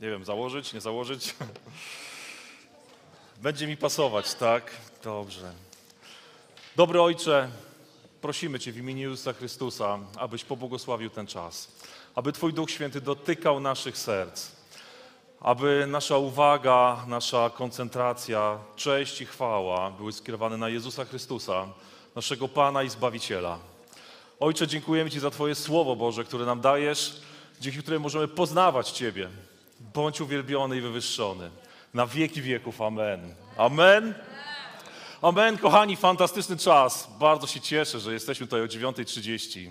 [0.00, 1.34] Nie wiem, założyć, nie założyć?
[3.42, 4.70] Będzie mi pasować, tak?
[5.04, 5.52] Dobrze.
[6.76, 7.50] Dobry Ojcze,
[8.20, 11.72] prosimy Cię w imieniu Jezusa Chrystusa, abyś pobłogosławił ten czas,
[12.14, 14.50] aby Twój Duch Święty dotykał naszych serc,
[15.40, 21.68] aby nasza uwaga, nasza koncentracja, cześć i chwała były skierowane na Jezusa Chrystusa,
[22.14, 23.58] naszego Pana i Zbawiciela.
[24.40, 27.20] Ojcze, dziękujemy Ci za Twoje Słowo Boże, które nam dajesz,
[27.60, 29.28] dzięki któremu możemy poznawać Ciebie.
[29.80, 31.50] Bądź uwielbiony i wywyższony.
[31.94, 32.82] Na wieki wieków.
[32.82, 33.34] Amen.
[33.56, 34.14] Amen.
[35.22, 37.08] Amen, kochani, fantastyczny czas.
[37.18, 39.70] Bardzo się cieszę, że jesteśmy tutaj o 9.30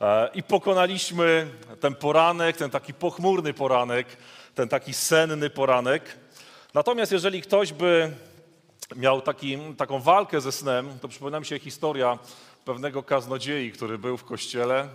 [0.00, 1.46] E, i pokonaliśmy
[1.80, 4.06] ten poranek, ten taki pochmurny poranek,
[4.54, 6.16] ten taki senny poranek.
[6.74, 8.10] Natomiast jeżeli ktoś by
[8.96, 12.18] miał taki, taką walkę ze snem, to przypomina mi się historia
[12.64, 14.88] pewnego kaznodziei, który był w kościele,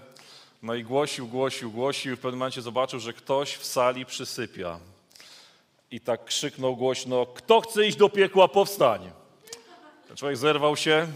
[0.66, 4.80] no i głosił, głosił, głosił i w pewnym momencie zobaczył, że ktoś w sali przysypia.
[5.92, 9.12] I tak krzyknął głośno, kto chce iść do piekła, powstań.
[10.08, 11.08] Ten człowiek zerwał się,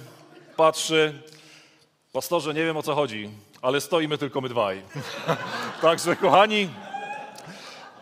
[0.55, 1.21] patrzy,
[2.13, 3.29] pastorze, nie wiem o co chodzi,
[3.61, 4.81] ale stoimy tylko my dwaj.
[5.81, 6.69] Także kochani,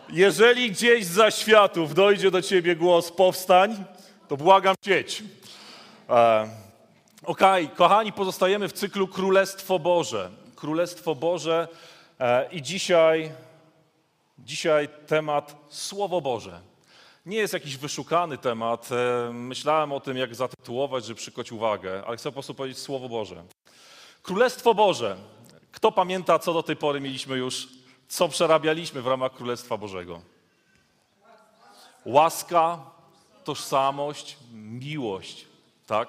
[0.08, 3.84] jeżeli gdzieś za światów dojdzie do ciebie głos powstań,
[4.28, 5.22] to błagam sieć.
[6.10, 6.48] E,
[7.22, 10.30] Okej, kochani, pozostajemy w cyklu Królestwo Boże.
[10.60, 11.68] Królestwo Boże
[12.20, 13.32] e, i dzisiaj,
[14.38, 16.60] dzisiaj temat Słowo Boże.
[17.26, 18.88] Nie jest jakiś wyszukany temat.
[18.92, 23.08] E, myślałem o tym, jak zatytułować, żeby przykuć uwagę, ale chcę po prostu powiedzieć Słowo
[23.08, 23.44] Boże.
[24.22, 25.16] Królestwo Boże.
[25.72, 27.68] Kto pamięta, co do tej pory mieliśmy już,
[28.08, 30.20] co przerabialiśmy w ramach Królestwa Bożego?
[32.04, 32.78] Łaska,
[33.44, 35.46] tożsamość, miłość,
[35.86, 36.08] tak?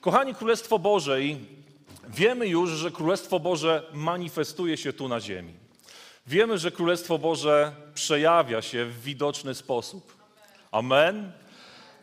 [0.00, 1.61] Kochani, Królestwo Boże i
[2.08, 5.54] wiemy już, że Królestwo Boże manifestuje się tu na ziemi.
[6.26, 10.16] Wiemy, że Królestwo Boże przejawia się w widoczny sposób.
[10.70, 11.32] Amen.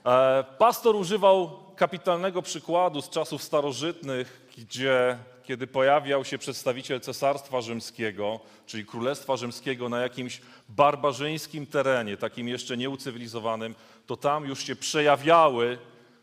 [0.05, 8.39] E, Pastor używał kapitalnego przykładu z czasów starożytnych, gdzie kiedy pojawiał się przedstawiciel Cesarstwa Rzymskiego,
[8.66, 15.77] czyli Królestwa Rzymskiego na jakimś barbarzyńskim terenie, takim jeszcze nieucywilizowanym, to tam już się przejawiały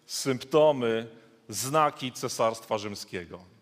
[0.07, 1.07] symptomy,
[1.49, 3.56] znaki Cesarstwa Rzymskiego.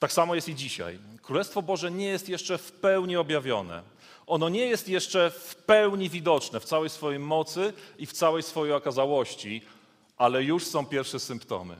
[0.00, 0.98] Tak samo jest i dzisiaj.
[1.22, 3.82] Królestwo Boże nie jest jeszcze w pełni objawione.
[4.26, 8.74] Ono nie jest jeszcze w pełni widoczne w całej swojej mocy i w całej swojej
[8.74, 9.62] okazałości,
[10.16, 11.76] ale już są pierwsze symptomy.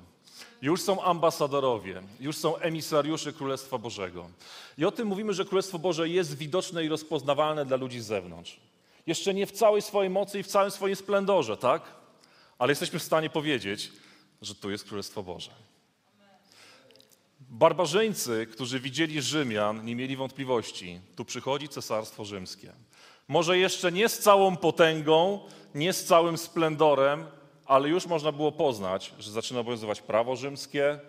[0.62, 4.30] Już są ambasadorowie, już są emisariusze Królestwa Bożego.
[4.78, 8.60] I o tym mówimy, że Królestwo Boże jest widoczne i rozpoznawalne dla ludzi z zewnątrz.
[9.06, 11.82] Jeszcze nie w całej swojej mocy i w całym swoim splendorze, tak?
[12.58, 13.92] Ale jesteśmy w stanie powiedzieć,
[14.42, 15.69] że tu jest Królestwo Boże.
[17.50, 21.00] Barbarzyńcy, którzy widzieli Rzymian, nie mieli wątpliwości.
[21.16, 22.72] Tu przychodzi Cesarstwo Rzymskie.
[23.28, 25.40] Może jeszcze nie z całą potęgą,
[25.74, 27.26] nie z całym splendorem,
[27.66, 31.00] ale już można było poznać, że zaczyna obowiązywać prawo rzymskie,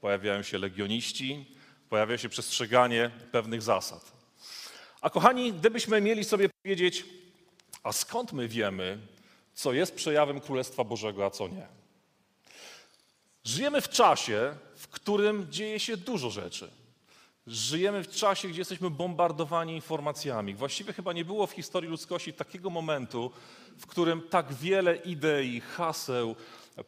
[0.00, 1.56] pojawiają się legioniści,
[1.88, 4.12] pojawia się przestrzeganie pewnych zasad.
[5.00, 7.04] A kochani, gdybyśmy mieli sobie powiedzieć,
[7.82, 8.98] a skąd my wiemy,
[9.54, 11.66] co jest przejawem Królestwa Bożego, a co nie?
[13.44, 16.70] Żyjemy w czasie, w którym dzieje się dużo rzeczy.
[17.46, 20.54] Żyjemy w czasie, gdzie jesteśmy bombardowani informacjami.
[20.54, 23.30] Właściwie chyba nie było w historii ludzkości takiego momentu,
[23.78, 26.36] w którym tak wiele idei, haseł,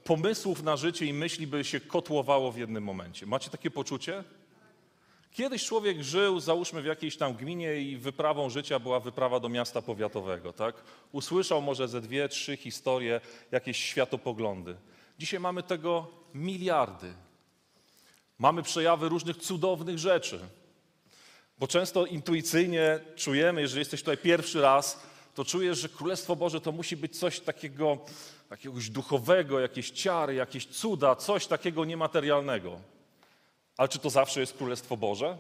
[0.04, 3.26] pomysłów na życie i myśli by się kotłowało w jednym momencie.
[3.26, 4.24] Macie takie poczucie?
[5.32, 9.82] Kiedyś człowiek żył, załóżmy w jakiejś tam gminie i wyprawą życia była wyprawa do miasta
[9.82, 10.74] powiatowego, tak?
[11.12, 13.20] Usłyszał może ze dwie, trzy historie,
[13.50, 14.76] jakieś światopoglądy.
[15.18, 17.14] Dzisiaj mamy tego miliardy.
[18.38, 20.40] Mamy przejawy różnych cudownych rzeczy.
[21.58, 25.02] Bo często intuicyjnie czujemy, jeżeli jesteś tutaj pierwszy raz,
[25.34, 27.98] to czujesz, że Królestwo Boże to musi być coś takiego,
[28.50, 32.80] jakiegoś duchowego, jakieś ciary, jakieś cuda, coś takiego niematerialnego.
[33.76, 35.38] Ale czy to zawsze jest Królestwo Boże?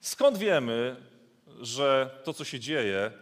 [0.00, 0.96] Skąd wiemy,
[1.60, 3.12] że to, co się dzieje,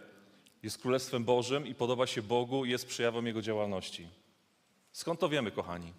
[0.63, 4.07] jest Królestwem Bożym i podoba się Bogu i jest przejawem Jego działalności?
[4.91, 5.93] Skąd to wiemy, kochani?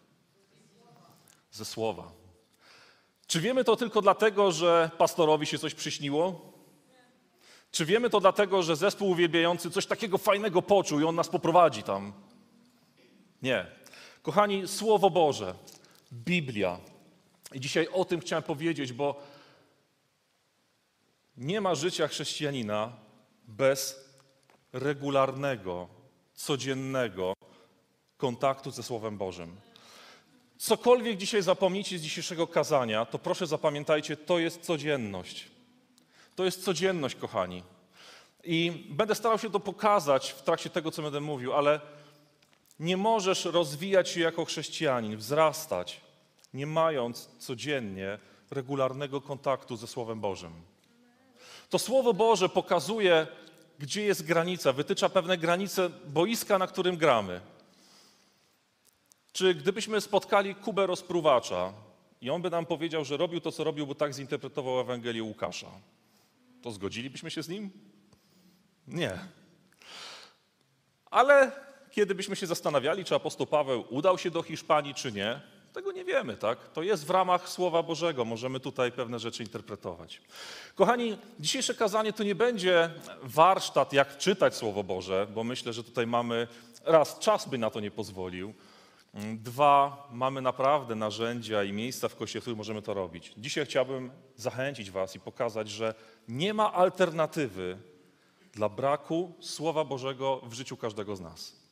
[1.51, 2.22] Ze słowa.
[3.27, 6.53] Czy wiemy to tylko dlatego, że pastorowi się coś przyśniło?
[7.71, 11.83] Czy wiemy to dlatego, że zespół uwielbiający coś takiego fajnego poczuł i on nas poprowadzi
[11.83, 12.13] tam?
[13.43, 13.67] Nie.
[14.23, 15.55] Kochani, Słowo Boże,
[16.13, 16.79] Biblia.
[17.53, 19.23] I dzisiaj o tym chciałem powiedzieć, bo
[21.37, 22.93] nie ma życia chrześcijanina
[23.45, 24.09] bez
[24.73, 25.89] regularnego,
[26.35, 27.33] codziennego
[28.17, 29.57] kontaktu ze Słowem Bożym.
[30.63, 35.49] Cokolwiek dzisiaj zapomnicie z dzisiejszego kazania, to proszę zapamiętajcie, to jest codzienność.
[36.37, 37.63] To jest codzienność, kochani.
[38.45, 41.81] I będę starał się to pokazać w trakcie tego, co będę mówił, ale
[42.81, 46.01] nie możesz rozwijać się jako chrześcijanin, wzrastać,
[46.55, 48.19] nie mając codziennie
[48.51, 50.53] regularnego kontaktu ze Słowem Bożym.
[51.71, 53.27] To Słowo Boże pokazuje,
[53.79, 57.41] gdzie jest granica, wytycza pewne granice boiska, na którym gramy.
[59.33, 61.73] Czy gdybyśmy spotkali Kubę rozpruwacza
[62.21, 65.71] i on by nam powiedział, że robił to, co robił, bo tak zinterpretował Ewangelię Łukasza,
[66.63, 67.71] to zgodzilibyśmy się z nim?
[68.89, 69.19] Nie.
[71.11, 71.53] Ale
[71.91, 75.41] kiedy byśmy się zastanawiali, czy apostoł Paweł udał się do Hiszpanii, czy nie,
[75.73, 76.69] tego nie wiemy, tak?
[76.69, 80.21] To jest w ramach Słowa Bożego, możemy tutaj pewne rzeczy interpretować.
[80.75, 82.91] Kochani, dzisiejsze kazanie to nie będzie
[83.23, 86.49] warsztat, jak czytać Słowo Boże, bo myślę, że tutaj mamy,
[86.85, 88.55] raz, czas by na to nie pozwolił,
[89.15, 93.33] Dwa, mamy naprawdę narzędzia i miejsca w Kościele, w których możemy to robić.
[93.37, 95.95] Dzisiaj chciałbym zachęcić Was i pokazać, że
[96.29, 97.79] nie ma alternatywy
[98.53, 101.63] dla braku Słowa Bożego w życiu każdego z nas.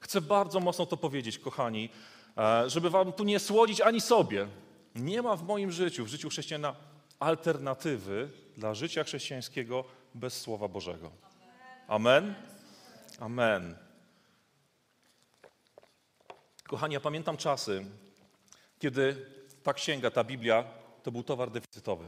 [0.00, 1.88] Chcę bardzo mocno to powiedzieć, kochani,
[2.36, 4.48] e, żeby Wam tu nie słodzić ani sobie.
[4.94, 6.74] Nie ma w moim życiu, w życiu chrześcijana
[7.18, 9.84] alternatywy dla życia chrześcijańskiego
[10.14, 11.10] bez Słowa Bożego.
[11.88, 12.34] Amen?
[13.20, 13.81] Amen.
[16.72, 17.84] Kochani, ja pamiętam czasy,
[18.78, 19.26] kiedy
[19.62, 20.64] ta księga, ta Biblia,
[21.02, 22.04] to był towar deficytowy.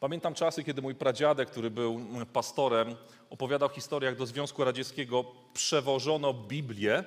[0.00, 2.00] Pamiętam czasy, kiedy mój pradziadek, który był
[2.32, 2.96] pastorem,
[3.30, 5.24] opowiadał historię, jak do Związku Radzieckiego
[5.54, 7.04] przewożono Biblię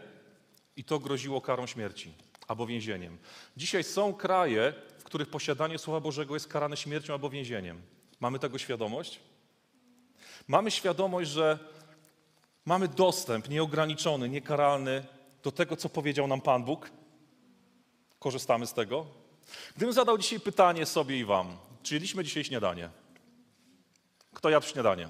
[0.76, 2.14] i to groziło karą śmierci
[2.48, 3.18] albo więzieniem.
[3.58, 7.82] Dzisiaj są kraje, w których posiadanie Słowa Bożego jest karane śmiercią albo więzieniem.
[8.20, 9.20] Mamy tego świadomość?
[10.48, 11.60] Mamy świadomość, że
[12.66, 16.92] mamy dostęp nieograniczony, niekaralny do tego, co powiedział nam Pan Bóg?
[18.20, 19.06] Korzystamy z tego?
[19.76, 22.90] Gdybym zadał dzisiaj pytanie sobie i Wam, czy jedliśmy dzisiaj śniadanie?
[24.34, 25.10] Kto jadł śniadanie?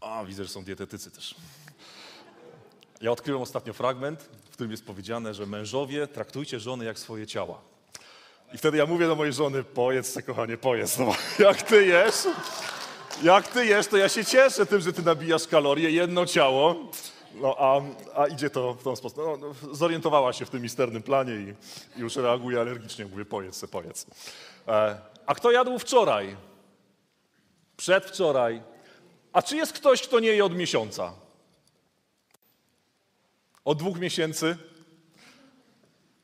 [0.00, 1.34] A, widzę, że są dietetycy też.
[3.00, 7.60] Ja odkryłem ostatnio fragment, w którym jest powiedziane, że mężowie traktujcie żony jak swoje ciała.
[8.54, 10.98] I wtedy ja mówię do mojej żony, pojedz se, kochanie, pojedz.
[10.98, 11.14] No,
[11.46, 12.26] jak ty jesz,
[13.22, 16.90] jak ty jesz, to ja się cieszę tym, że ty nabijasz kalorie, jedno ciało,
[17.34, 17.80] no, a,
[18.14, 19.18] a idzie to w ten sposób.
[19.18, 21.54] No, no, zorientowała się w tym misternym planie i,
[21.98, 23.06] i już reaguje alergicznie.
[23.06, 24.06] Mówię, pojedz se, pojedz.
[24.68, 26.36] E, a kto jadł wczoraj?
[27.76, 28.62] Przedwczoraj.
[29.32, 31.12] A czy jest ktoś, kto nie je od miesiąca?
[33.64, 34.56] Od dwóch miesięcy?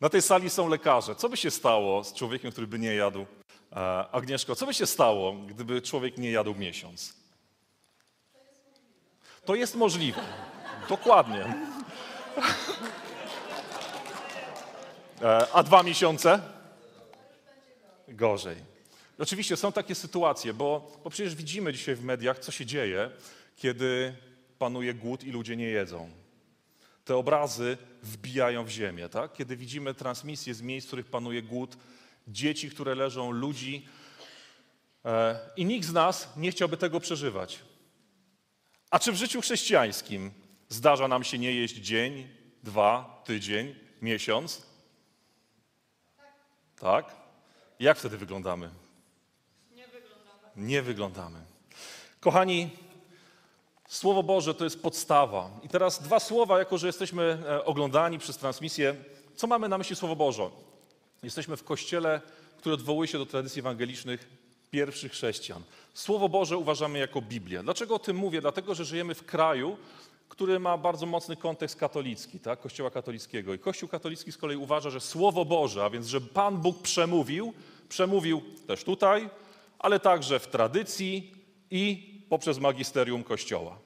[0.01, 1.15] Na tej sali są lekarze.
[1.15, 3.27] Co by się stało z człowiekiem, który by nie jadł?
[3.73, 3.77] E,
[4.13, 7.15] Agnieszko, co by się stało, gdyby człowiek nie jadł miesiąc?
[9.45, 10.21] To jest możliwe.
[10.89, 11.55] Dokładnie.
[15.23, 16.41] E, a dwa miesiące?
[18.09, 18.57] Gorzej.
[19.19, 23.11] Oczywiście są takie sytuacje, bo, bo przecież widzimy dzisiaj w mediach, co się dzieje,
[23.57, 24.15] kiedy
[24.59, 26.11] panuje głód i ludzie nie jedzą.
[27.05, 29.33] Te obrazy wbijają w ziemię, tak?
[29.33, 31.77] Kiedy widzimy transmisje z miejsc, w których panuje głód,
[32.29, 33.87] dzieci, które leżą, ludzi.
[35.05, 37.59] E, I nikt z nas nie chciałby tego przeżywać.
[38.91, 40.31] A czy w życiu chrześcijańskim
[40.75, 42.29] Zdarza nam się nie jeść dzień,
[42.63, 44.63] dwa, tydzień, miesiąc?
[46.79, 47.17] Tak?
[47.81, 48.71] Jak wtedy wyglądamy?
[49.71, 50.41] Nie wyglądamy.
[50.57, 51.39] Nie wyglądamy.
[52.21, 52.71] Kochani,
[53.89, 55.51] Słowo Boże to jest podstawa.
[55.63, 58.95] I teraz dwa słowa, jako że jesteśmy e, oglądani przez transmisję.
[59.37, 60.51] Co mamy na myśli Słowo Boże?
[61.23, 62.21] Jesteśmy w kościele,
[62.59, 64.29] który odwołuje się do tradycji ewangelicznych
[64.71, 65.63] pierwszych chrześcijan.
[65.95, 67.63] Słowo Boże uważamy jako Biblię.
[67.63, 68.41] Dlaczego o tym mówię?
[68.41, 69.77] Dlatego, że żyjemy w kraju,
[70.35, 72.61] który ma bardzo mocny kontekst katolicki, tak?
[72.61, 73.55] Kościoła katolickiego.
[73.55, 77.53] I Kościół katolicki z kolei uważa, że Słowo Boże, a więc że Pan Bóg przemówił,
[77.89, 79.29] przemówił też tutaj,
[79.79, 81.33] ale także w tradycji
[81.71, 83.79] i poprzez magisterium Kościoła.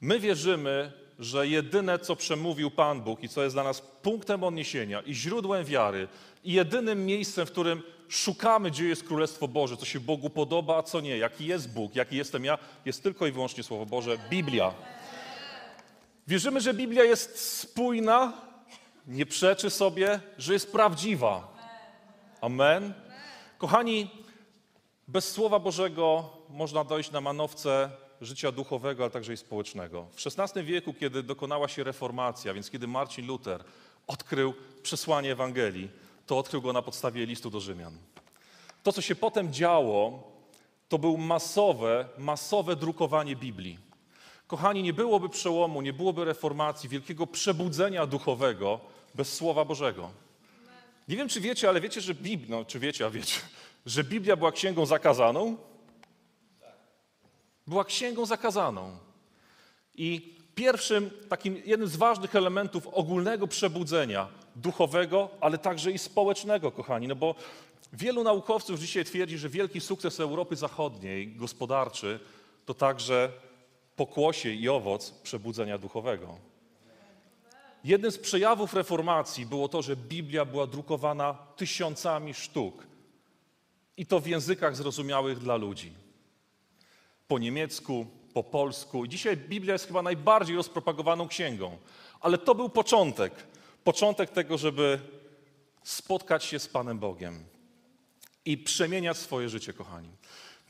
[0.00, 5.00] My wierzymy, że jedyne, co przemówił Pan Bóg i co jest dla nas punktem odniesienia
[5.00, 6.08] i źródłem wiary
[6.44, 10.82] i jedynym miejscem, w którym szukamy, gdzie jest Królestwo Boże, co się Bogu podoba, a
[10.82, 14.74] co nie, jaki jest Bóg, jaki jestem ja, jest tylko i wyłącznie Słowo Boże, Biblia.
[16.26, 18.32] Wierzymy, że Biblia jest spójna,
[19.06, 21.56] nie przeczy sobie, że jest prawdziwa.
[22.40, 22.94] Amen.
[23.58, 24.10] Kochani,
[25.08, 27.90] Bez Słowa Bożego można dojść na manowce
[28.20, 30.06] życia duchowego, ale także i społecznego.
[30.12, 33.64] W XVI wieku, kiedy dokonała się reformacja, więc kiedy Marcin Luther
[34.06, 35.90] odkrył przesłanie Ewangelii,
[36.26, 37.98] to odkrył go na podstawie listu do Rzymian.
[38.82, 40.32] To, co się potem działo,
[40.88, 43.85] to był masowe, masowe drukowanie Biblii.
[44.46, 48.80] Kochani, nie byłoby przełomu, nie byłoby reformacji, wielkiego przebudzenia duchowego
[49.14, 50.10] bez Słowa Bożego.
[51.08, 53.40] Nie wiem, czy wiecie, ale wiecie, że Biblia, no, czy wiecie, a wiecie,
[53.86, 55.56] że Biblia była księgą zakazaną?
[57.66, 58.98] Była księgą zakazaną.
[59.94, 67.08] I pierwszym, takim jednym z ważnych elementów ogólnego przebudzenia duchowego, ale także i społecznego, kochani,
[67.08, 67.34] no bo
[67.92, 72.20] wielu naukowców dzisiaj twierdzi, że wielki sukces Europy Zachodniej, gospodarczy,
[72.66, 73.32] to także
[73.96, 76.38] pokłosie i owoc przebudzenia duchowego.
[77.84, 82.86] Jednym z przejawów reformacji było to, że Biblia była drukowana tysiącami sztuk
[83.96, 85.92] i to w językach zrozumiałych dla ludzi.
[87.28, 89.06] Po niemiecku, po polsku.
[89.06, 91.78] Dzisiaj Biblia jest chyba najbardziej rozpropagowaną księgą.
[92.20, 93.32] Ale to był początek.
[93.84, 95.00] Początek tego, żeby
[95.82, 97.44] spotkać się z Panem Bogiem
[98.44, 100.08] i przemieniać swoje życie, kochani.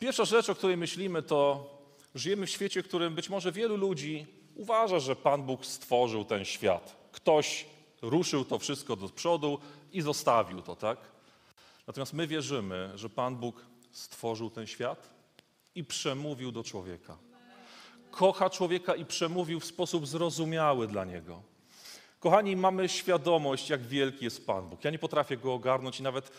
[0.01, 1.71] Pierwsza rzecz, o której myślimy, to
[2.19, 6.45] żyjemy w świecie, w którym być może wielu ludzi uważa, że Pan Bóg stworzył ten
[6.45, 6.97] świat.
[7.13, 7.67] Ktoś
[8.03, 9.59] ruszył to wszystko do przodu
[9.93, 10.99] i zostawił to, tak?
[11.87, 15.11] Natomiast my wierzymy, że Pan Bóg stworzył ten świat
[15.75, 17.19] i przemówił do człowieka.
[18.11, 21.43] Kocha człowieka i przemówił w sposób zrozumiały dla niego.
[22.21, 24.85] Kochani, mamy świadomość, jak wielki jest Pan Bóg.
[24.85, 26.31] Ja nie potrafię go ogarnąć i nawet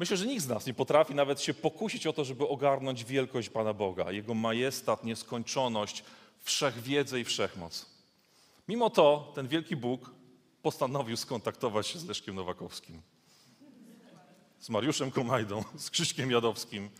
[0.00, 3.48] myślę, że nikt z nas nie potrafi nawet się pokusić o to, żeby ogarnąć wielkość
[3.48, 6.04] Pana Boga, Jego majestat, nieskończoność,
[6.42, 7.86] wszechwiedzę i wszechmoc.
[8.68, 10.10] Mimo to ten wielki Bóg
[10.62, 13.02] postanowił skontaktować się z Leszkiem Nowakowskim,
[14.60, 16.90] z Mariuszem Komajdą, z Krzyśkiem Jadowskim.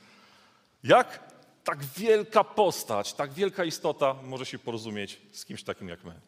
[0.85, 1.33] Jak
[1.65, 6.21] tak wielka postać, tak wielka istota może się porozumieć z kimś takim jak my?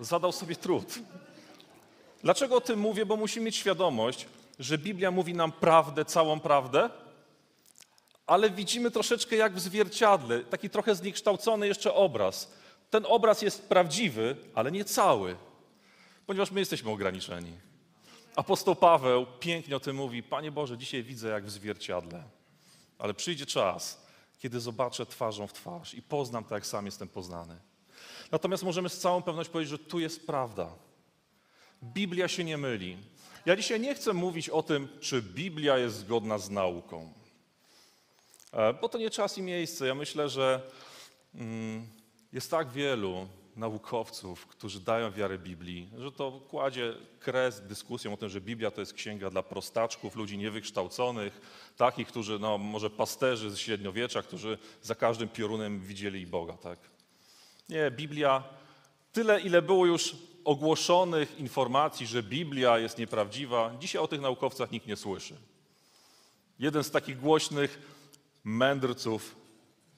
[0.00, 0.98] Zadał sobie trud.
[2.22, 3.06] Dlaczego o tym mówię?
[3.06, 4.26] Bo musimy mieć świadomość,
[4.58, 6.90] że Biblia mówi nam prawdę, całą prawdę,
[8.26, 12.52] ale widzimy troszeczkę jak w zwierciadle, taki trochę zniekształcony jeszcze obraz.
[12.90, 15.36] Ten obraz jest prawdziwy, ale nie cały,
[16.26, 17.52] ponieważ my jesteśmy ograniczeni.
[18.36, 22.22] Apostoł Paweł pięknie o tym mówi: Panie Boże, dzisiaj widzę jak w zwierciadle,
[22.98, 24.06] ale przyjdzie czas,
[24.38, 27.56] kiedy zobaczę twarzą w twarz i poznam tak, jak sam jestem poznany.
[28.32, 30.72] Natomiast możemy z całą pewnością powiedzieć, że tu jest prawda.
[31.82, 32.96] Biblia się nie myli.
[33.46, 37.12] Ja dzisiaj nie chcę mówić o tym, czy Biblia jest zgodna z nauką,
[38.54, 39.86] E, bo to nie czas i miejsce.
[39.86, 40.60] Ja myślę, że
[41.34, 41.86] mm,
[42.32, 48.28] jest tak wielu naukowców, którzy dają wiarę Biblii, że to kładzie kres dyskusjom o tym,
[48.28, 51.40] że Biblia to jest księga dla prostaczków, ludzi niewykształconych,
[51.76, 56.78] takich, którzy, no może pasterzy z średniowiecza, którzy za każdym piorunem widzieli Boga, tak?
[57.68, 58.44] Nie, Biblia,
[59.12, 64.86] tyle ile było już ogłoszonych informacji, że Biblia jest nieprawdziwa, dzisiaj o tych naukowcach nikt
[64.86, 65.36] nie słyszy.
[66.58, 67.78] Jeden z takich głośnych
[68.44, 69.36] mędrców,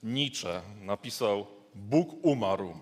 [0.03, 2.79] Nietzsche, napisał Bóg umarł.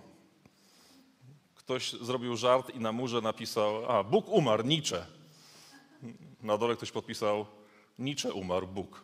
[1.55, 5.05] Ktoś zrobił żart i na murze napisał, a Bóg umarł, Nietzsche.
[6.41, 7.45] Na dole ktoś podpisał,
[7.99, 9.03] Nietzsche umarł, Bóg.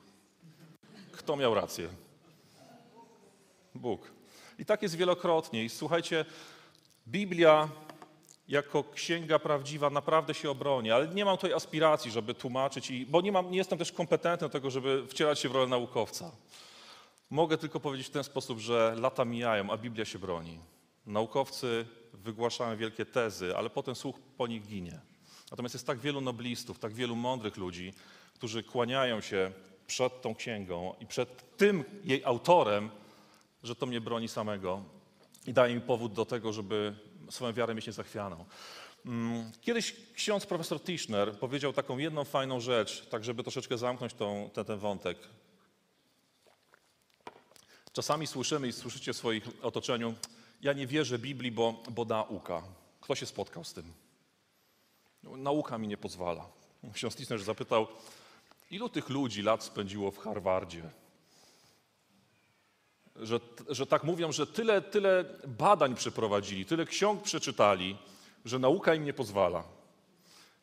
[1.11, 1.89] Kto miał rację?
[3.75, 4.11] Bóg.
[4.59, 5.63] I tak jest wielokrotnie.
[5.63, 6.25] I słuchajcie,
[7.07, 7.69] Biblia
[8.51, 13.21] jako księga prawdziwa naprawdę się obroni, ale nie mam tutaj aspiracji, żeby tłumaczyć, i, bo
[13.21, 16.31] nie, mam, nie jestem też kompetentny do tego, żeby wcielać się w rolę naukowca.
[17.29, 20.59] Mogę tylko powiedzieć w ten sposób, że lata mijają, a Biblia się broni.
[21.05, 24.99] Naukowcy wygłaszają wielkie tezy, ale potem słuch po nich ginie.
[25.51, 27.93] Natomiast jest tak wielu noblistów, tak wielu mądrych ludzi,
[28.33, 29.51] którzy kłaniają się
[29.87, 32.89] przed tą księgą i przed tym jej autorem,
[33.63, 34.83] że to mnie broni samego
[35.47, 36.95] i daje mi powód do tego, żeby
[37.31, 38.45] swoją wiarę mieć niezachwianą.
[39.05, 44.49] Mm, Kiedyś ksiądz profesor Tischner powiedział taką jedną fajną rzecz, tak żeby troszeczkę zamknąć tą,
[44.53, 45.17] ten, ten wątek.
[47.93, 50.13] Czasami słyszymy i słyszycie w swoich otoczeniu,
[50.61, 52.63] ja nie wierzę Biblii, bo, bo nauka.
[53.01, 53.93] Kto się spotkał z tym?
[55.23, 56.47] No, Nauka mi nie pozwala.
[56.93, 57.87] Ksiądz Tischner zapytał,
[58.71, 60.89] ilu tych ludzi lat spędziło w Harvardzie?
[63.21, 67.97] Że, że tak mówią, że tyle, tyle badań przeprowadzili, tyle ksiąg przeczytali,
[68.45, 69.63] że nauka im nie pozwala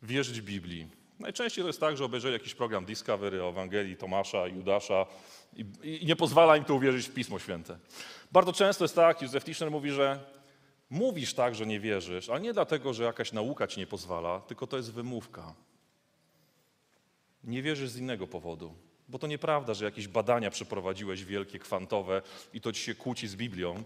[0.03, 0.89] wierzyć Biblii.
[1.19, 5.07] Najczęściej to jest tak, że obejrzeli jakiś program Discovery o Ewangelii Tomasza, Judasza
[5.57, 7.79] i, i nie pozwala im to uwierzyć w Pismo Święte.
[8.33, 10.21] Bardzo często jest tak, Józef Tischner mówi, że
[10.91, 14.67] mówisz tak, że nie wierzysz, ale nie dlatego, że jakaś nauka ci nie pozwala, tylko
[14.67, 15.55] to jest wymówka.
[17.45, 18.75] Nie wierzysz z innego powodu.
[19.09, 22.23] Bo to nieprawda, że jakieś badania przeprowadziłeś wielkie, kwantowe
[22.55, 23.85] i to ci się kłóci z Biblią.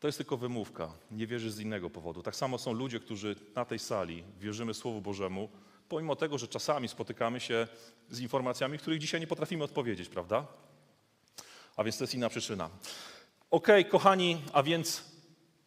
[0.00, 0.92] To jest tylko wymówka.
[1.10, 2.22] Nie wierzysz z innego powodu.
[2.22, 5.48] Tak samo są ludzie, którzy na tej sali wierzymy Słowu Bożemu,
[5.88, 7.68] pomimo tego, że czasami spotykamy się
[8.10, 10.46] z informacjami, których dzisiaj nie potrafimy odpowiedzieć, prawda?
[11.76, 12.70] A więc to jest inna przyczyna.
[13.50, 15.04] Okej, kochani, a więc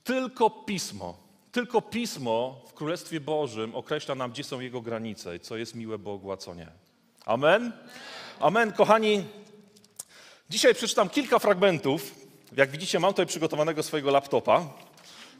[0.03, 1.17] tylko pismo,
[1.51, 6.31] tylko pismo w Królestwie Bożym określa nam, gdzie są jego granice co jest miłe Bogu,
[6.31, 6.71] a co nie.
[7.25, 7.73] Amen?
[8.39, 9.23] Amen, kochani.
[10.49, 12.15] Dzisiaj przeczytam kilka fragmentów.
[12.57, 14.65] Jak widzicie, mam tutaj przygotowanego swojego laptopa.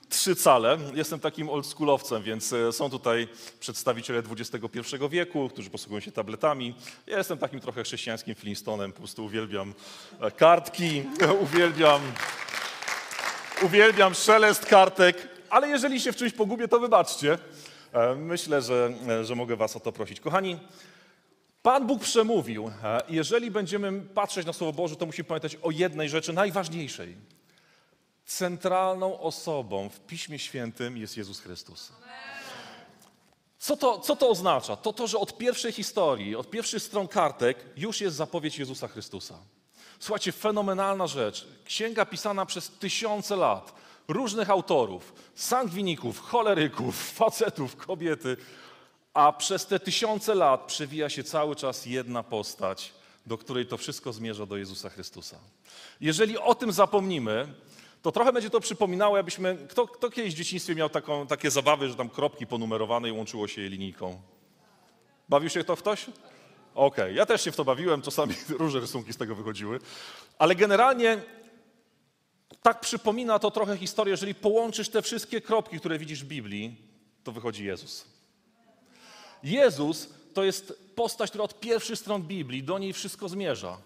[0.09, 0.77] Trzy cale.
[0.93, 3.27] Jestem takim oldschoolowcem, więc e, są tutaj
[3.59, 6.75] przedstawiciele XXI wieku, którzy posługują się tabletami.
[7.07, 9.73] Ja jestem takim trochę chrześcijańskim Flintstonem, po prostu uwielbiam
[10.21, 11.03] e, kartki,
[11.43, 12.01] uwielbiam,
[13.61, 17.37] uwielbiam szelest kartek, ale jeżeli się w czymś pogubię, to wybaczcie.
[17.93, 20.19] E, Myślę, że, że mogę was o to prosić.
[20.19, 20.59] Kochani,
[21.63, 22.71] Pan Bóg przemówił.
[22.83, 27.17] e, Jeżeli będziemy patrzeć na Słowo Boże, to musimy pamiętać o jednej rzeczy najważniejszej.
[28.25, 31.91] Centralną osobą w Piśmie Świętym jest Jezus Chrystus.
[33.59, 34.75] Co to, co to oznacza?
[34.75, 39.37] To to, że od pierwszej historii, od pierwszych stron kartek już jest zapowiedź Jezusa Chrystusa.
[39.99, 41.47] Słuchajcie, fenomenalna rzecz.
[41.65, 43.73] Księga pisana przez tysiące lat,
[44.07, 48.37] różnych autorów, sangwiników, choleryków, facetów, kobiety,
[49.13, 52.93] a przez te tysiące lat przewija się cały czas jedna postać,
[53.25, 55.37] do której to wszystko zmierza do Jezusa Chrystusa.
[56.01, 57.53] Jeżeli o tym zapomnimy,
[58.01, 59.57] to trochę będzie to przypominało, jakbyśmy.
[59.69, 63.47] Kto, kto kiedyś w dzieciństwie miał taką, takie zabawy, że tam kropki ponumerowane i łączyło
[63.47, 64.21] się je linijką?
[65.29, 66.05] Bawił się to ktoś?
[66.75, 69.79] Okej, ja też się w to bawiłem, czasami różne rysunki z tego wychodziły,
[70.37, 71.21] ale generalnie
[72.61, 76.75] tak przypomina to trochę historię, jeżeli połączysz te wszystkie kropki, które widzisz w Biblii,
[77.23, 78.12] to wychodzi Jezus.
[79.43, 83.77] Jezus to jest postać, która od pierwszych stron Biblii do niej wszystko zmierza.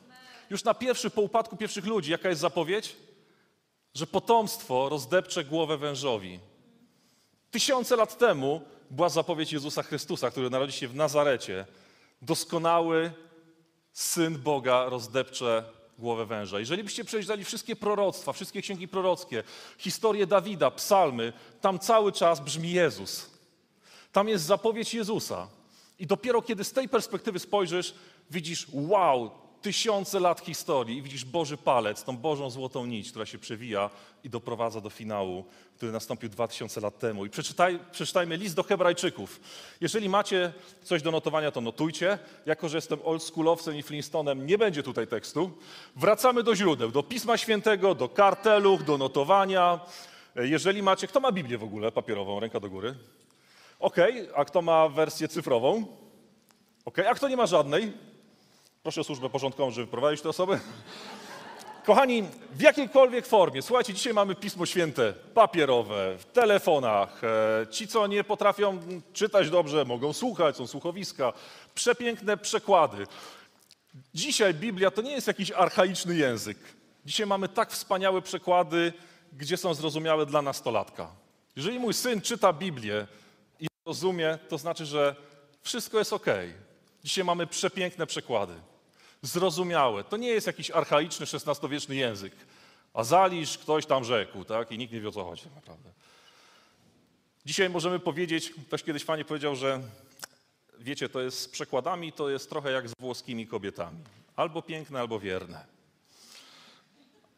[0.49, 2.95] Już na pierwszy, po upadku pierwszych ludzi, jaka jest zapowiedź?
[3.93, 6.39] Że potomstwo rozdepcze głowę wężowi.
[7.51, 11.65] Tysiące lat temu była zapowiedź Jezusa Chrystusa, który narodzi się w Nazarecie.
[12.21, 13.11] Doskonały
[13.93, 15.63] Syn Boga rozdepcze
[15.99, 16.59] głowę węża.
[16.59, 19.43] Jeżeli byście przeczytali wszystkie proroctwa, wszystkie księgi prorockie,
[19.77, 23.36] historię Dawida, psalmy, tam cały czas brzmi Jezus.
[24.11, 25.47] Tam jest zapowiedź Jezusa.
[25.99, 27.93] I dopiero kiedy z tej perspektywy spojrzysz,
[28.31, 33.39] widzisz, wow, tysiące lat historii i widzisz Boży palec, tą Bożą złotą nić, która się
[33.39, 33.89] przewija
[34.23, 37.25] i doprowadza do finału, który nastąpił dwa tysiące lat temu.
[37.25, 39.39] I przeczytaj, przeczytajmy list do Hebrajczyków.
[39.81, 42.19] Jeżeli macie coś do notowania, to notujcie.
[42.45, 45.51] Jako, że jestem oldschoolowcem i Flintstonem, nie będzie tutaj tekstu.
[45.95, 49.79] Wracamy do źródeł, do Pisma Świętego, do karteluch, do notowania.
[50.35, 52.95] Jeżeli macie, kto ma Biblię w ogóle papierową, ręka do góry?
[53.79, 55.85] Okej, a kto ma wersję cyfrową?
[56.85, 57.93] Okej, a kto nie ma żadnej?
[58.83, 60.59] Proszę o służbę porządkową, żeby prowadzić tę osobę.
[61.85, 67.21] Kochani, w jakiejkolwiek formie, słuchajcie, dzisiaj mamy Pismo Święte papierowe, w telefonach.
[67.23, 68.79] E, Ci, co nie potrafią
[69.13, 71.33] czytać dobrze, mogą słuchać, są słuchowiska.
[71.75, 73.07] Przepiękne przekłady.
[74.13, 76.57] Dzisiaj Biblia to nie jest jakiś archaiczny język.
[77.05, 78.93] Dzisiaj mamy tak wspaniałe przekłady,
[79.33, 81.11] gdzie są zrozumiałe dla nastolatka.
[81.55, 83.07] Jeżeli mój syn czyta Biblię
[83.87, 85.15] rozumie, to znaczy, że
[85.61, 86.25] wszystko jest ok.
[87.03, 88.53] Dzisiaj mamy przepiękne przekłady.
[89.21, 90.03] Zrozumiałe.
[90.03, 92.33] To nie jest jakiś archaiczny, XVI-wieczny język.
[92.93, 94.71] A zalisz ktoś tam rzekł, tak?
[94.71, 95.89] I nikt nie wie o co chodzi naprawdę.
[97.45, 99.81] Dzisiaj możemy powiedzieć, ktoś kiedyś fajnie powiedział, że
[100.79, 103.99] wiecie, to jest z przekładami, to jest trochę jak z włoskimi kobietami.
[104.35, 105.65] Albo piękne, albo wierne.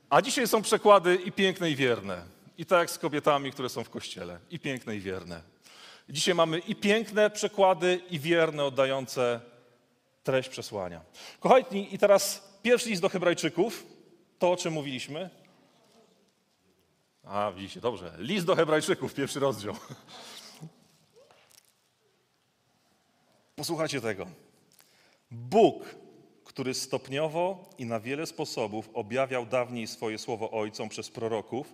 [0.10, 2.24] A dzisiaj są przekłady i piękne, i wierne.
[2.58, 4.40] I tak jak z kobietami, które są w kościele.
[4.52, 5.42] I piękne, i wierne.
[6.10, 9.42] Dzisiaj mamy i piękne przekłady, i wierne, oddające
[10.24, 11.02] treść przesłania.
[11.40, 13.86] Kochani, i teraz pierwszy list do Hebrajczyków,
[14.40, 15.30] to o czym mówiliśmy.
[17.24, 18.14] A, widzicie, dobrze.
[18.18, 19.76] List do Hebrajczyków, pierwszy rozdział.
[23.56, 24.28] Posłuchajcie tego.
[25.32, 25.96] Bóg,
[26.44, 31.74] który stopniowo i na wiele sposobów objawiał dawniej swoje słowo Ojcom przez proroków,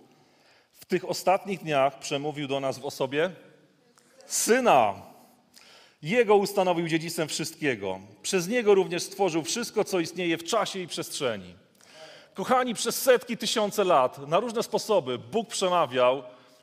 [0.72, 3.30] w tych ostatnich dniach przemówił do nas w osobie
[4.26, 4.94] Syna.
[6.02, 8.00] Jego ustanowił dziedzicem wszystkiego.
[8.22, 11.54] Przez Niego również stworzył wszystko, co istnieje w czasie i przestrzeni.
[12.34, 16.22] Kochani, przez setki, tysiące lat na różne sposoby Bóg przemawiał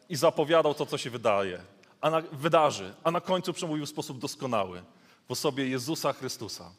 [0.10, 1.60] i zapowiadał to, co się wydaje,
[2.02, 4.84] a na, wydarzy, a na końcu przemówił w sposób doskonały
[5.28, 6.72] w osobie Jezusa Chrystusa.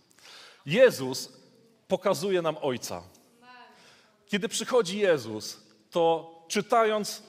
[0.66, 1.32] Jezus
[1.88, 3.02] pokazuje nam Ojca.
[4.26, 7.22] Kiedy przychodzi Jezus, to czytając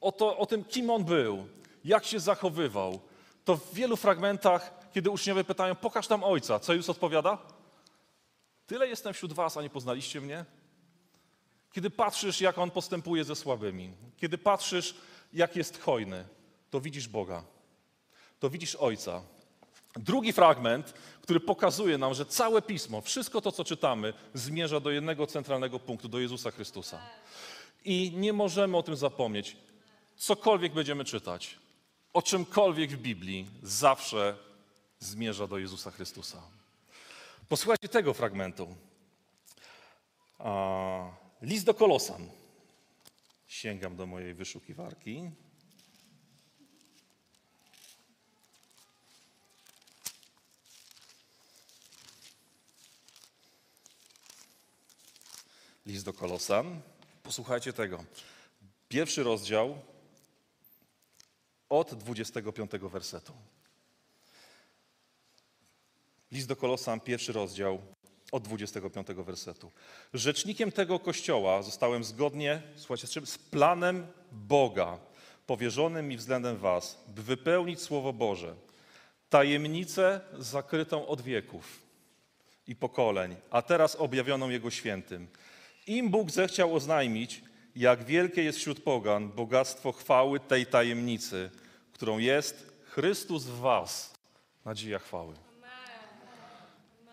[0.00, 1.46] o, to, o tym, kim On był,
[1.88, 3.00] jak się zachowywał,
[3.44, 7.38] to w wielu fragmentach, kiedy uczniowie pytają, pokaż nam Ojca, co Jezus odpowiada?
[8.66, 10.44] Tyle jestem wśród was, a nie poznaliście mnie?
[11.72, 14.94] Kiedy patrzysz, jak On postępuje ze słabymi, kiedy patrzysz,
[15.32, 16.24] jak jest hojny,
[16.70, 17.44] to widzisz Boga,
[18.40, 19.22] to widzisz Ojca.
[19.96, 25.26] Drugi fragment, który pokazuje nam, że całe Pismo, wszystko to, co czytamy, zmierza do jednego
[25.26, 27.00] centralnego punktu, do Jezusa Chrystusa.
[27.84, 29.56] I nie możemy o tym zapomnieć.
[30.16, 31.58] Cokolwiek będziemy czytać,
[32.12, 34.36] o czymkolwiek w Biblii, zawsze
[34.98, 36.42] zmierza do Jezusa Chrystusa.
[37.48, 38.76] Posłuchajcie tego fragmentu.
[41.42, 42.30] List do Kolosan.
[43.46, 45.30] Sięgam do mojej wyszukiwarki.
[55.86, 56.80] List do Kolosan.
[57.22, 58.04] Posłuchajcie tego.
[58.88, 59.82] Pierwszy rozdział
[61.68, 63.32] od 25 wersetu.
[66.32, 67.78] List do Kolosan, pierwszy rozdział
[68.32, 69.70] od 25 wersetu.
[70.14, 73.26] Rzecznikiem tego kościoła zostałem zgodnie, słuchajcie, z?
[73.28, 74.98] Z planem Boga,
[75.46, 78.54] powierzonym mi względem was, by wypełnić Słowo Boże,
[79.30, 81.82] tajemnicę zakrytą od wieków
[82.66, 85.28] i pokoleń, a teraz objawioną Jego świętym.
[85.86, 87.42] Im Bóg zechciał oznajmić,
[87.78, 91.50] jak wielkie jest wśród pogan bogactwo chwały tej tajemnicy,
[91.92, 94.14] którą jest Chrystus w was,
[94.64, 95.34] nadzieja chwały.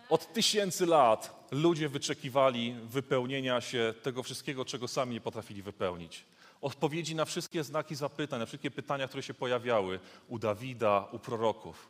[0.08, 6.24] Od tysięcy lat ludzie wyczekiwali wypełnienia się tego wszystkiego, czego sami nie potrafili wypełnić.
[6.60, 11.88] Odpowiedzi na wszystkie znaki zapytań, na wszystkie pytania, które się pojawiały u Dawida, u proroków.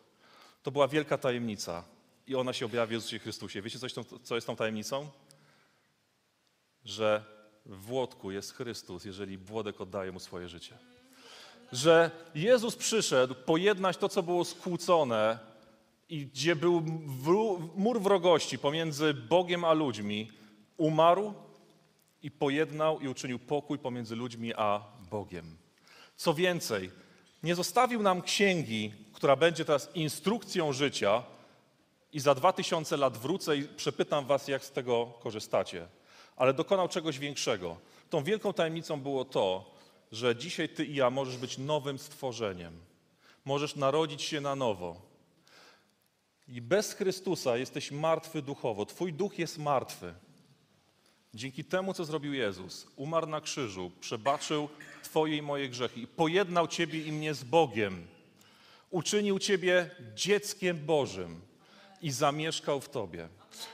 [0.62, 1.85] To była wielka tajemnica
[2.27, 3.62] i ona się objawia w Jezusie Chrystusie.
[3.62, 5.11] Wiecie, coś, co jest tą tajemnicą?
[6.85, 7.36] Że
[7.66, 10.79] w Włodku jest Chrystus, jeżeli Włodek oddaje mu swoje życie.
[11.72, 15.38] Że Jezus przyszedł pojednać to, co było skłócone
[16.09, 16.83] i gdzie był
[17.76, 20.31] mur wrogości pomiędzy Bogiem a ludźmi,
[20.76, 21.35] umarł
[22.22, 25.57] i pojednał i uczynił pokój pomiędzy ludźmi a Bogiem.
[26.16, 26.90] Co więcej,
[27.42, 31.22] nie zostawił nam księgi, która będzie teraz instrukcją życia
[32.12, 35.88] i za dwa tysiące lat wrócę i przepytam was, jak z tego korzystacie.
[36.37, 37.77] Ale dokonał czegoś większego.
[38.11, 39.75] Tą wielką tajemnicą było to,
[40.12, 42.81] że dzisiaj ty i ja możesz być nowym stworzeniem.
[43.44, 45.01] Możesz narodzić się na nowo.
[46.49, 48.87] I bez Chrystusa jesteś martwy duchowo.
[48.87, 50.14] Twój duch jest martwy.
[51.35, 54.68] Dzięki temu, co zrobił Jezus, umarł na krzyżu, przebaczył
[55.03, 58.07] Twoje i moje grzechy pojednał Ciebie i mnie z Bogiem.
[58.90, 61.40] Uczynił Ciebie dzieckiem Bożym
[62.03, 63.29] i zamieszkał w Tobie.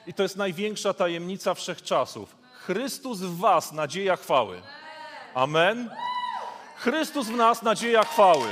[0.07, 2.42] I to jest największa tajemnica wszechczasów.
[2.67, 4.63] Chrystus w Was, nadzieja chwały.
[5.35, 5.91] Amen.
[6.77, 8.49] Chrystus w nas, nadzieja chwały.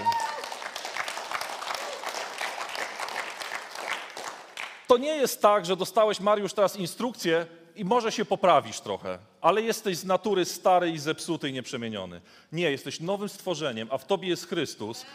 [4.86, 7.46] To nie jest tak, że dostałeś, Mariusz, teraz instrukcję
[7.76, 12.20] i może się poprawisz trochę, ale jesteś z natury stary i zepsuty i nieprzemieniony.
[12.52, 15.06] Nie, jesteś nowym stworzeniem, a w tobie jest Chrystus,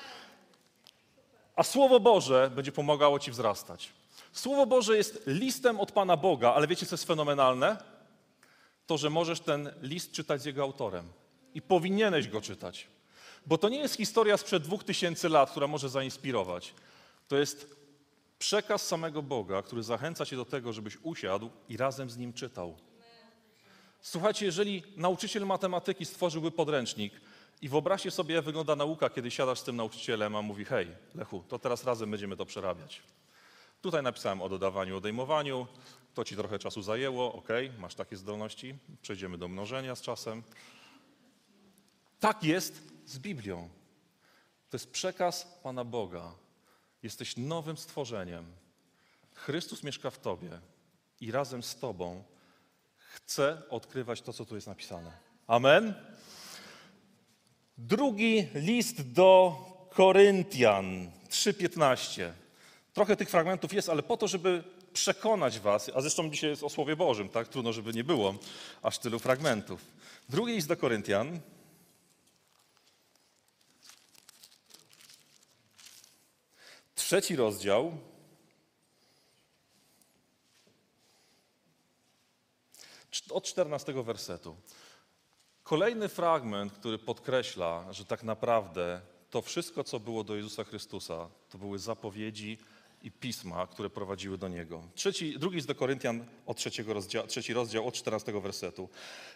[1.56, 3.90] a Słowo Boże będzie pomagało ci wzrastać.
[4.32, 7.95] Słowo Boże jest listem od Pana Boga, ale wiecie, co jest fenomenalne?
[8.88, 11.06] To, że możesz ten list czytać jego autorem.
[11.54, 12.88] I powinieneś go czytać.
[13.46, 16.74] Bo to nie jest historia sprzed dwóch tysięcy lat, która może zainspirować.
[17.28, 17.76] To jest
[18.40, 22.78] przekaz samego Boga, który zachęca cię do tego, żebyś usiadł i razem z nim czytał.
[24.02, 27.14] Słuchajcie, jeżeli nauczyciel matematyki stworzyłby podręcznik
[27.62, 31.44] i wyobraźcie sobie, jak wygląda nauka, kiedy siadasz z tym nauczycielem, a mówi: Hej, Lechu,
[31.48, 33.02] to teraz razem będziemy to przerabiać.
[33.82, 35.68] Tutaj napisałem o dodawaniu, odejmowaniu,
[36.16, 40.44] to ci trochę czasu zajęło, ok, masz takie zdolności, przejdziemy do mnożenia z czasem.
[42.20, 43.70] Tak jest z Biblią.
[44.70, 46.32] To jest przekaz Pana Boga.
[47.04, 48.46] Jesteś nowym stworzeniem.
[49.34, 50.60] Chrystus mieszka w Tobie
[51.22, 52.24] i razem z Tobą
[52.98, 55.12] chce odkrywać to, co tu jest napisane.
[55.48, 55.94] Amen.
[57.78, 59.56] Drugi list do
[59.90, 62.32] Koryntian 3:15.
[62.94, 64.64] Trochę tych fragmentów jest, ale po to, żeby
[64.96, 67.48] przekonać Was, a zresztą dzisiaj jest o Słowie Bożym, tak?
[67.48, 68.36] Trudno, żeby nie było
[68.82, 69.82] aż tylu fragmentów.
[70.30, 71.40] Drugi list do Koryntian.
[76.96, 77.98] Trzeci rozdział.
[83.30, 84.56] Od 14 wersetu.
[85.64, 91.58] Kolejny fragment, który podkreśla, że tak naprawdę to wszystko, co było do Jezusa Chrystusa, to
[91.58, 92.58] były zapowiedzi
[93.06, 94.84] i pisma, które prowadziły do Niego.
[94.96, 98.90] Trzeci, drugi jest do Koryntian, od trzeciego rozdział, trzeci rozdział, od 14 wersetu.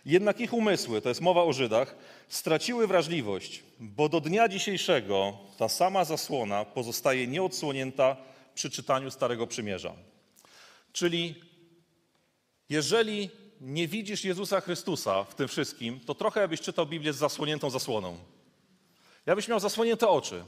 [0.06, 1.96] Jednak ich umysły, to jest mowa o Żydach,
[2.28, 8.18] straciły wrażliwość, bo do dnia dzisiejszego ta sama zasłona pozostaje nieodsłonięta
[8.56, 9.94] przy czytaniu Starego Przymierza.
[10.92, 11.36] Czyli
[12.70, 13.30] Jeżeli
[13.62, 18.18] nie widzisz Jezusa Chrystusa w tym wszystkim, to trochę jakbyś czytał Biblię z zasłoniętą zasłoną.
[19.26, 20.44] Jakbyś miał zasłonięte oczy.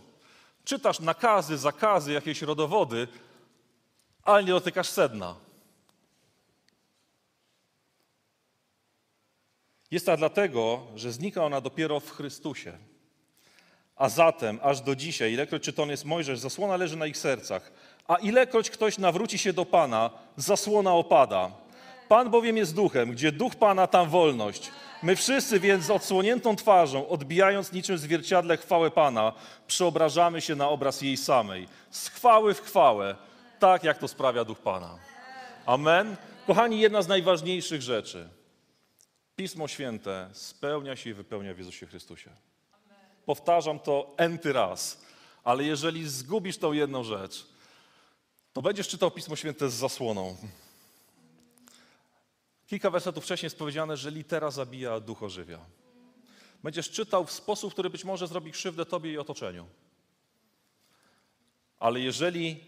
[0.64, 3.08] Czytasz nakazy, zakazy, jakieś rodowody,
[4.24, 5.36] ale nie dotykasz sedna.
[9.92, 12.78] Jest tak dlatego, że znika ona dopiero w Chrystusie.
[13.96, 17.72] A zatem, aż do dzisiaj, ilekroć czytany jest Mojżesz, zasłona leży na ich sercach,
[18.08, 21.52] a ilekroć ktoś nawróci się do Pana, zasłona opada.
[22.08, 24.72] Pan bowiem jest duchem, gdzie duch Pana, tam wolność.
[25.04, 29.34] My wszyscy więc z odsłoniętą twarzą, odbijając niczym zwierciadle chwałę Pana,
[29.68, 31.68] przeobrażamy się na obraz jej samej.
[31.92, 33.16] Z chwały w chwałę,
[33.60, 34.98] tak jak to sprawia duch Pana.
[35.66, 36.16] Amen.
[36.48, 38.30] Kochani, jedna z najważniejszych rzeczy.
[39.36, 42.32] Pismo Święte spełnia się i wypełnia w Jezusie Chrystusie.
[43.26, 45.02] Powtarzam to enty raz,
[45.44, 47.48] ale jeżeli zgubisz tą jedną rzecz,
[48.54, 50.38] to będziesz czytał Pismo Święte z zasłoną.
[52.72, 55.66] Kilka wersetów wcześniej jest powiedziane, że litera zabija, a duch ożywia.
[56.64, 59.68] Będziesz czytał w sposób, który być może zrobi krzywdę tobie i otoczeniu.
[61.80, 62.64] Ale jeżeli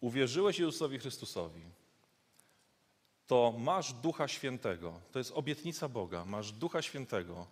[0.00, 1.62] uwierzyłeś Jezusowi Chrystusowi,
[3.26, 5.00] to masz Ducha Świętego.
[5.12, 6.24] To jest obietnica Boga.
[6.24, 7.46] Masz Ducha Świętego,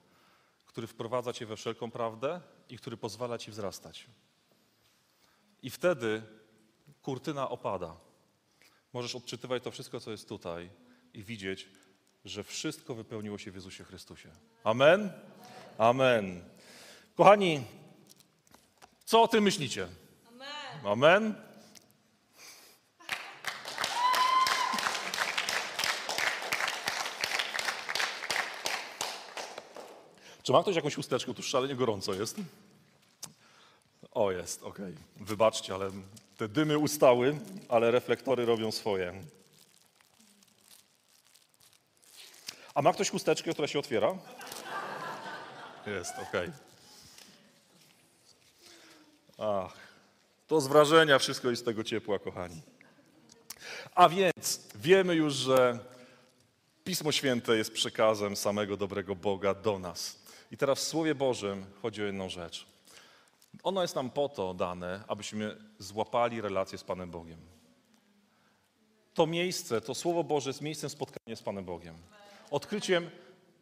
[0.66, 4.06] który wprowadza cię we wszelką prawdę i który pozwala ci wzrastać.
[5.62, 6.22] I wtedy
[7.02, 7.96] kurtyna opada.
[8.94, 10.70] Możesz odczytywać to wszystko, co jest tutaj
[11.14, 11.68] i widzieć,
[12.24, 14.28] że wszystko wypełniło się w Jezusie Chrystusie.
[14.64, 15.12] Amen?
[15.78, 16.44] Amen.
[17.16, 17.64] Kochani,
[19.04, 19.88] co o tym myślicie?
[20.28, 20.86] Amen.
[20.86, 21.34] Amen?
[30.42, 31.34] Czy ma ktoś jakąś chusteczkę?
[31.34, 32.36] Tu szalenie gorąco jest.
[34.14, 34.94] O, jest, okej.
[35.16, 35.90] Wybaczcie, ale
[36.36, 39.14] te dymy ustały, ale reflektory robią swoje.
[42.74, 44.18] A ma ktoś chusteczkę, która się otwiera?
[45.86, 46.50] Jest, okej.
[49.38, 49.76] Ach,
[50.46, 52.62] to z wrażenia wszystko i z tego ciepła, kochani.
[53.94, 55.78] A więc wiemy już, że
[56.84, 60.18] Pismo Święte jest przekazem samego dobrego Boga do nas.
[60.50, 62.73] I teraz w Słowie Bożym chodzi o jedną rzecz.
[63.62, 67.38] Ono jest nam po to dane, abyśmy złapali relację z Panem Bogiem.
[69.14, 71.96] To miejsce, to Słowo Boże jest miejscem spotkania z Panem Bogiem.
[72.50, 73.10] Odkryciem,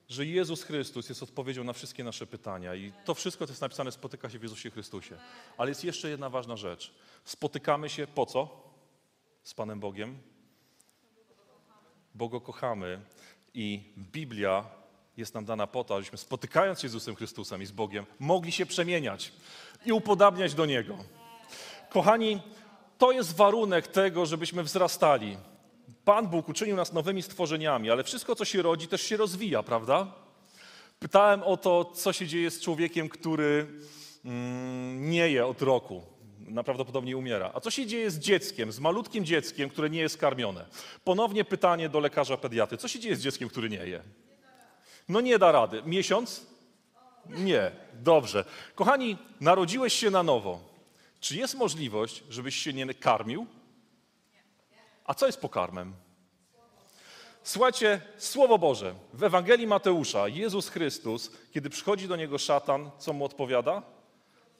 [0.08, 3.92] że Jezus Chrystus jest odpowiedzią na wszystkie nasze pytania i to wszystko, co jest napisane,
[3.92, 5.18] spotyka się w Jezusie Chrystusie.
[5.58, 6.94] Ale jest jeszcze jedna ważna rzecz.
[7.24, 8.62] Spotykamy się po co?
[9.42, 10.18] Z Panem Bogiem?
[12.14, 13.00] Bo Go kochamy
[13.54, 14.64] i Biblia
[15.16, 18.52] jest nam dana po to, abyśmy spotykając się z Jezusem Chrystusem i z Bogiem, mogli
[18.52, 19.32] się przemieniać
[19.86, 20.96] i upodabniać do Niego.
[21.90, 22.40] Kochani,
[22.98, 25.36] to jest warunek tego, żebyśmy wzrastali.
[26.04, 30.06] Pan Bóg uczynił nas nowymi stworzeniami, ale wszystko, co się rodzi, też się rozwija, prawda?
[30.98, 33.66] Pytałem o to, co się dzieje z człowiekiem, który
[34.24, 36.02] mm, nie je od roku.
[36.64, 37.50] Prawdopodobnie umiera.
[37.54, 40.64] A co się dzieje z dzieckiem, z malutkim dzieckiem, które nie jest karmione?
[41.04, 42.78] Ponownie pytanie do lekarza pediatry.
[42.78, 44.02] Co się dzieje z dzieckiem, który nie je?
[45.08, 45.82] No nie da rady.
[45.86, 46.46] Miesiąc?
[47.26, 47.70] Nie.
[47.94, 48.44] Dobrze.
[48.74, 50.60] Kochani, narodziłeś się na nowo.
[51.20, 53.46] Czy jest możliwość, żebyś się nie karmił?
[55.04, 55.94] A co jest pokarmem?
[57.42, 58.94] Słuchajcie, Słowo Boże.
[59.12, 63.82] W Ewangelii Mateusza Jezus Chrystus, kiedy przychodzi do niego szatan, co mu odpowiada?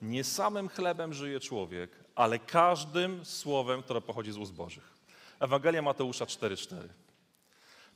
[0.03, 4.93] Nie samym chlebem żyje człowiek, ale każdym słowem, które pochodzi z ust Bożych.
[5.41, 6.77] Ewangelia Mateusza 4,4.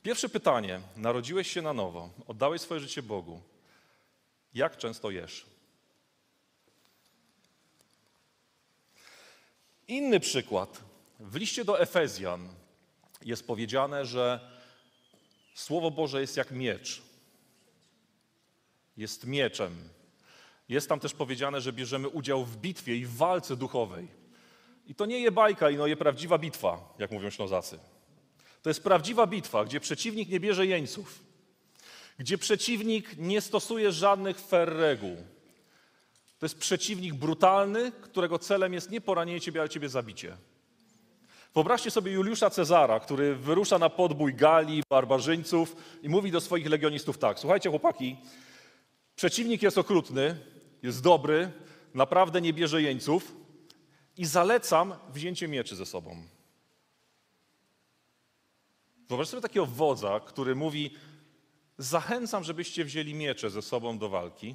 [0.02, 0.80] Pierwsze pytanie.
[0.96, 3.40] Narodziłeś się na nowo, oddałeś swoje życie Bogu.
[4.56, 5.46] Jak często jesz?
[9.88, 10.82] Inny przykład.
[11.20, 12.48] W liście do Efezjan
[13.24, 14.50] jest powiedziane, że
[15.54, 17.02] Słowo Boże jest jak miecz.
[18.96, 19.88] Jest mieczem.
[20.68, 24.08] Jest tam też powiedziane, że bierzemy udział w bitwie i w walce duchowej.
[24.86, 27.78] I to nie je bajka, i no je prawdziwa bitwa, jak mówią Ślązacy.
[28.62, 31.25] To jest prawdziwa bitwa, gdzie przeciwnik nie bierze jeńców,
[32.18, 35.16] gdzie przeciwnik nie stosuje żadnych fair reguł.
[36.38, 40.36] To jest przeciwnik brutalny, którego celem jest nie poranienie ciebie, ale ciebie zabicie.
[41.54, 47.18] Wyobraźcie sobie Juliusza Cezara, który wyrusza na podbój Galii, barbarzyńców i mówi do swoich legionistów
[47.18, 48.16] tak: Słuchajcie, chłopaki,
[49.14, 50.38] przeciwnik jest okrutny,
[50.82, 51.52] jest dobry,
[51.94, 53.36] naprawdę nie bierze jeńców
[54.16, 56.22] i zalecam wzięcie mieczy ze sobą.
[59.08, 60.90] Wyobraź sobie takiego wodza, który mówi:
[61.78, 64.54] Zachęcam, żebyście wzięli miecze ze sobą do walki.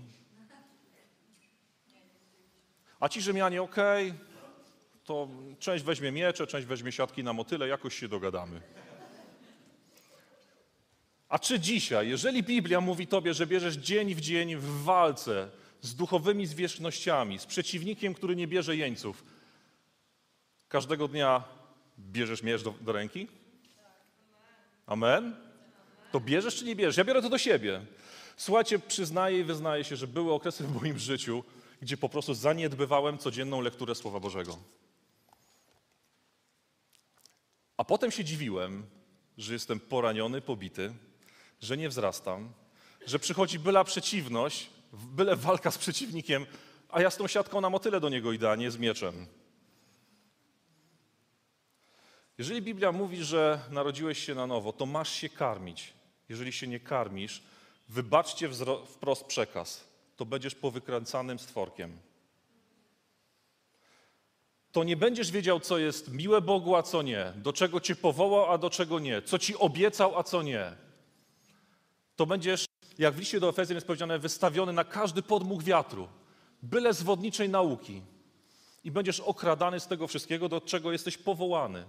[3.00, 4.26] A ci Rzymianie, okej, okay,
[5.04, 5.28] to
[5.60, 8.62] część weźmie miecze, część weźmie siatki na motyle, jakoś się dogadamy.
[11.30, 15.50] A czy dzisiaj, jeżeli Biblia mówi tobie, że bierzesz dzień w dzień w walce
[15.82, 19.24] z duchowymi zwierzchnościami, z przeciwnikiem, który nie bierze jeńców,
[20.68, 21.44] każdego dnia
[22.00, 23.28] bierzesz miecz do, do ręki?
[24.86, 25.51] Amen?
[26.12, 26.98] To bierzesz czy nie bierzesz?
[26.98, 27.82] Ja biorę to do siebie.
[28.38, 31.44] Słuchajcie, przyznaję i wyznaję się, że były okresy w moim życiu,
[31.82, 34.58] gdzie po prostu zaniedbywałem codzienną lekturę Słowa Bożego.
[37.78, 38.86] A potem się dziwiłem,
[39.38, 40.94] że jestem poraniony, pobity,
[41.62, 42.54] że nie wzrastam,
[43.06, 46.46] że przychodzi byle przeciwność, byle walka z przeciwnikiem,
[46.90, 49.28] a ja z tą siatką na motyle do niego idę, a nie z mieczem.
[52.38, 55.94] Jeżeli Biblia mówi, że narodziłeś się na nowo, to masz się karmić.
[56.32, 57.44] Jeżeli się nie karmisz,
[57.90, 58.50] wybaczcie
[58.86, 59.84] wprost przekaz,
[60.18, 61.98] to będziesz powykręcanym stworkiem.
[64.72, 68.52] To nie będziesz wiedział, co jest miłe Bogu, a co nie, do czego cię powołał,
[68.52, 70.72] a do czego nie, co ci obiecał, a co nie.
[72.16, 72.66] To będziesz,
[72.98, 76.08] jak w liście do Efezjan jest powiedziane, wystawiony na każdy podmuch wiatru,
[76.64, 78.02] byle zwodniczej nauki.
[78.84, 81.86] I będziesz okradany z tego wszystkiego, do czego jesteś powołany.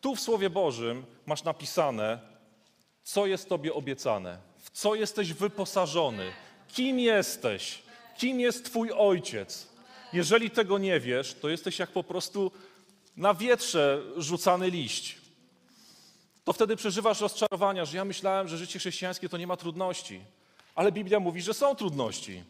[0.00, 2.33] Tu w Słowie Bożym masz napisane,
[3.04, 6.32] co jest Tobie obiecane, w co jesteś wyposażony,
[6.68, 7.82] kim jesteś,
[8.18, 9.68] kim jest Twój ojciec.
[10.12, 12.52] Jeżeli tego nie wiesz, to jesteś jak po prostu
[13.16, 15.16] na wietrze rzucany liść.
[16.44, 20.20] To wtedy przeżywasz rozczarowania, że ja myślałem, że życie chrześcijańskie to nie ma trudności.
[20.74, 22.42] Ale Biblia mówi, że są trudności.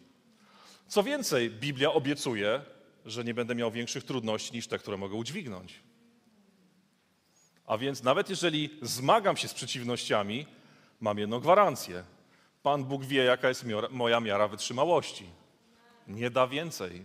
[0.88, 2.60] Co więcej, Biblia obiecuje,
[3.06, 5.74] że nie będę miał większych trudności niż te, które mogę udźwignąć.
[7.66, 10.46] A więc nawet jeżeli zmagam się z przeciwnościami,
[11.00, 12.04] mam jedną gwarancję.
[12.62, 15.26] Pan Bóg wie, jaka jest moja miara wytrzymałości.
[16.08, 17.04] Nie da więcej.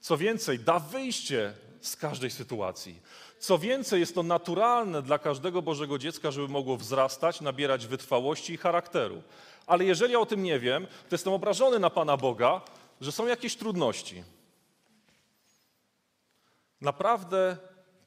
[0.00, 3.00] Co więcej, da wyjście z każdej sytuacji.
[3.38, 8.56] Co więcej, jest to naturalne dla każdego Bożego dziecka, żeby mogło wzrastać, nabierać wytrwałości i
[8.56, 9.22] charakteru.
[9.66, 12.60] Ale jeżeli ja o tym nie wiem, to jestem obrażony na Pana Boga,
[13.00, 14.24] że są jakieś trudności.
[16.80, 17.56] Naprawdę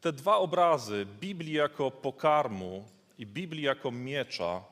[0.03, 2.85] te dwa obrazy, Biblii jako pokarmu
[3.17, 4.63] i Biblii jako miecza,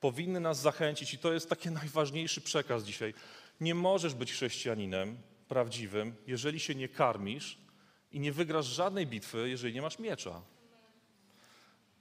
[0.00, 3.14] powinny nas zachęcić, i to jest taki najważniejszy przekaz dzisiaj.
[3.60, 5.16] Nie możesz być chrześcijaninem
[5.48, 7.58] prawdziwym, jeżeli się nie karmisz
[8.12, 10.42] i nie wygrasz żadnej bitwy, jeżeli nie masz miecza.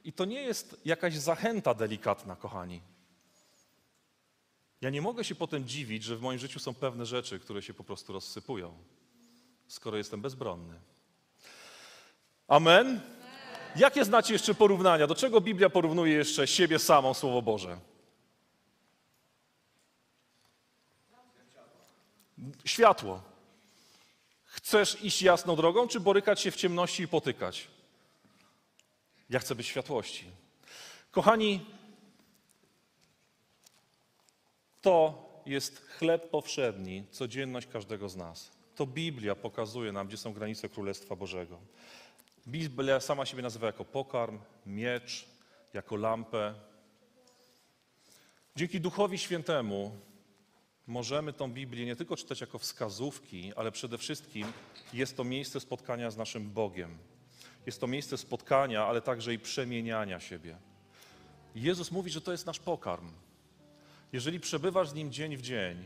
[0.03, 2.81] I to nie jest jakaś zachęta delikatna, kochani.
[4.81, 7.73] Ja nie mogę się potem dziwić, że w moim życiu są pewne rzeczy, które się
[7.73, 8.73] po prostu rozsypują,
[9.67, 10.94] skoro jestem bezbronny.
[12.47, 13.01] Amen?
[13.75, 15.07] Jakie znacie jeszcze porównania?
[15.07, 17.79] Do czego Biblia porównuje jeszcze siebie samą, Słowo Boże?
[22.65, 23.21] Światło.
[24.45, 27.67] Chcesz iść jasną drogą, czy borykać się w ciemności i potykać?
[29.29, 30.25] Ja chcę być światłości.
[31.11, 31.65] Kochani,
[34.81, 38.51] to jest chleb powszedni, codzienność każdego z nas.
[38.75, 41.59] To Biblia pokazuje nam, gdzie są granice Królestwa Bożego.
[42.47, 45.25] Biblia sama siebie nazywa jako pokarm, miecz,
[45.73, 46.53] jako lampę.
[48.55, 49.91] Dzięki Duchowi Świętemu
[50.87, 54.47] możemy tą Biblię nie tylko czytać jako wskazówki, ale przede wszystkim
[54.93, 56.97] jest to miejsce spotkania z naszym Bogiem.
[57.65, 60.57] Jest to miejsce spotkania, ale także i przemieniania siebie.
[61.55, 63.11] Jezus mówi, że to jest nasz pokarm.
[64.13, 65.85] Jeżeli przebywasz z Nim dzień w dzień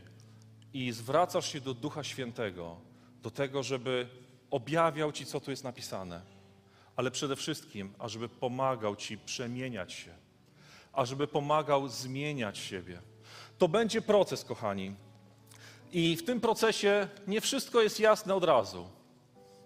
[0.74, 2.76] i zwracasz się do Ducha Świętego,
[3.22, 4.08] do tego, żeby
[4.50, 6.39] objawiał Ci, co tu jest napisane,
[7.00, 10.14] ale przede wszystkim, ażeby pomagał Ci przemieniać się,
[10.92, 13.00] ażeby pomagał zmieniać siebie.
[13.58, 14.94] To będzie proces, kochani.
[15.92, 18.88] I w tym procesie nie wszystko jest jasne od razu.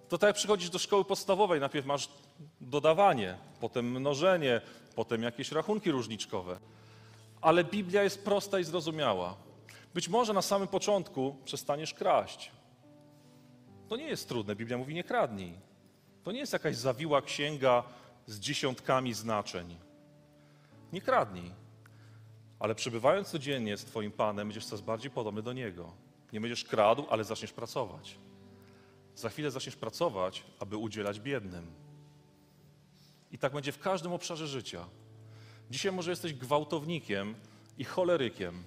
[0.08, 2.08] To tak jak przychodzisz do szkoły podstawowej, najpierw masz
[2.60, 4.60] dodawanie, potem mnożenie,
[4.94, 6.58] potem jakieś rachunki różniczkowe.
[7.40, 9.36] Ale Biblia jest prosta i zrozumiała.
[9.94, 12.50] Być może na samym początku przestaniesz kraść.
[13.88, 14.56] To nie jest trudne.
[14.56, 15.73] Biblia mówi nie kradnij.
[16.24, 17.82] To nie jest jakaś zawiła księga
[18.26, 19.76] z dziesiątkami znaczeń.
[20.92, 21.50] Nie kradnij.
[22.58, 25.92] Ale przebywając codziennie z Twoim Panem, będziesz coraz bardziej podobny do Niego.
[26.32, 28.18] Nie będziesz kradł, ale zaczniesz pracować.
[29.14, 31.66] Za chwilę zaczniesz pracować, aby udzielać biednym.
[33.32, 34.86] I tak będzie w każdym obszarze życia.
[35.70, 37.34] Dzisiaj może jesteś gwałtownikiem
[37.78, 38.62] i cholerykiem,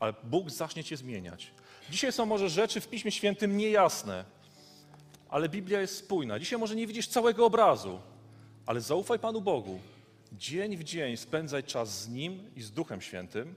[0.00, 1.50] ale Bóg zacznie cię zmieniać.
[1.90, 4.24] Dzisiaj są może rzeczy w Piśmie Świętym niejasne,
[5.32, 6.38] ale Biblia jest spójna.
[6.38, 8.00] Dzisiaj może nie widzisz całego obrazu,
[8.66, 9.80] ale zaufaj Panu Bogu.
[10.32, 13.54] Dzień w dzień spędzaj czas z Nim i z Duchem Świętym,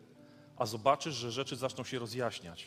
[0.57, 2.65] a zobaczysz, że rzeczy zaczną się rozjaśniać,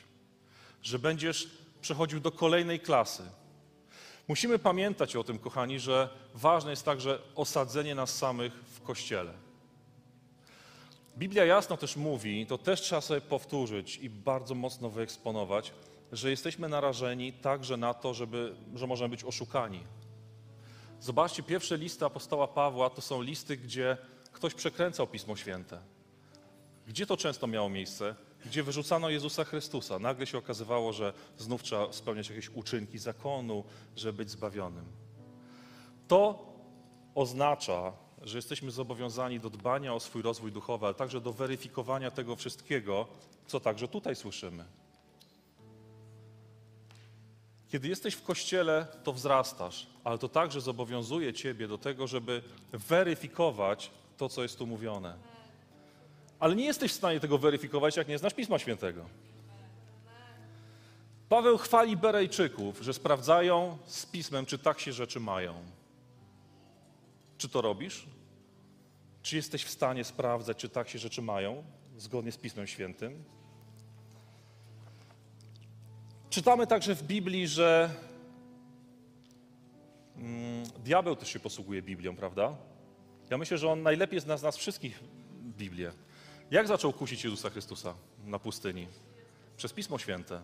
[0.83, 1.49] że będziesz
[1.81, 3.23] przechodził do kolejnej klasy.
[4.29, 9.33] Musimy pamiętać o tym, kochani, że ważne jest także osadzenie nas samych w Kościele.
[11.19, 15.73] Biblia jasno też mówi, to też trzeba sobie powtórzyć i bardzo mocno wyeksponować,
[16.13, 19.81] że jesteśmy narażeni także na to, żeby, że możemy być oszukani.
[21.01, 23.97] Zobaczcie, pierwsze listy apostoła Pawła to są listy, gdzie
[24.33, 25.81] ktoś przekręcał Pismo Święte.
[26.87, 28.15] Gdzie to często miało miejsce?
[28.47, 29.99] Gdzie wyrzucano Jezusa Chrystusa.
[29.99, 33.65] Nagle się okazywało, że znów trzeba spełniać jakieś uczynki zakonu,
[33.97, 34.85] żeby być zbawionym.
[36.09, 36.47] To
[37.15, 37.93] oznacza,
[38.23, 43.07] że jesteśmy zobowiązani do dbania o swój rozwój duchowy, ale także do weryfikowania tego wszystkiego,
[43.47, 44.65] co także tutaj słyszymy.
[47.69, 52.43] Kiedy jesteś w kościele, to wzrastasz, ale to także zobowiązuje ciebie do tego, żeby
[52.73, 55.17] weryfikować to, co jest tu mówione.
[56.41, 59.05] Ale nie jesteś w stanie tego weryfikować, jak nie znasz Pisma Świętego.
[61.29, 65.55] Paweł chwali Berejczyków, że sprawdzają z Pismem, czy tak się rzeczy mają.
[67.39, 68.07] Czy to robisz?
[69.23, 71.65] Czy jesteś w stanie sprawdzać, czy tak się rzeczy mają,
[71.97, 73.25] zgodnie z Pismem Świętym?
[76.39, 77.91] Czytamy także w Biblii, że
[80.17, 82.57] mm, diabeł też się posługuje Biblią, prawda?
[83.31, 85.01] Ja myślę, że on najlepiej zna z nas wszystkich
[85.43, 85.93] Biblię.
[86.51, 88.87] Jak zaczął kusić Jezusa Chrystusa na pustyni?
[89.57, 90.41] Przez Pismo Święte.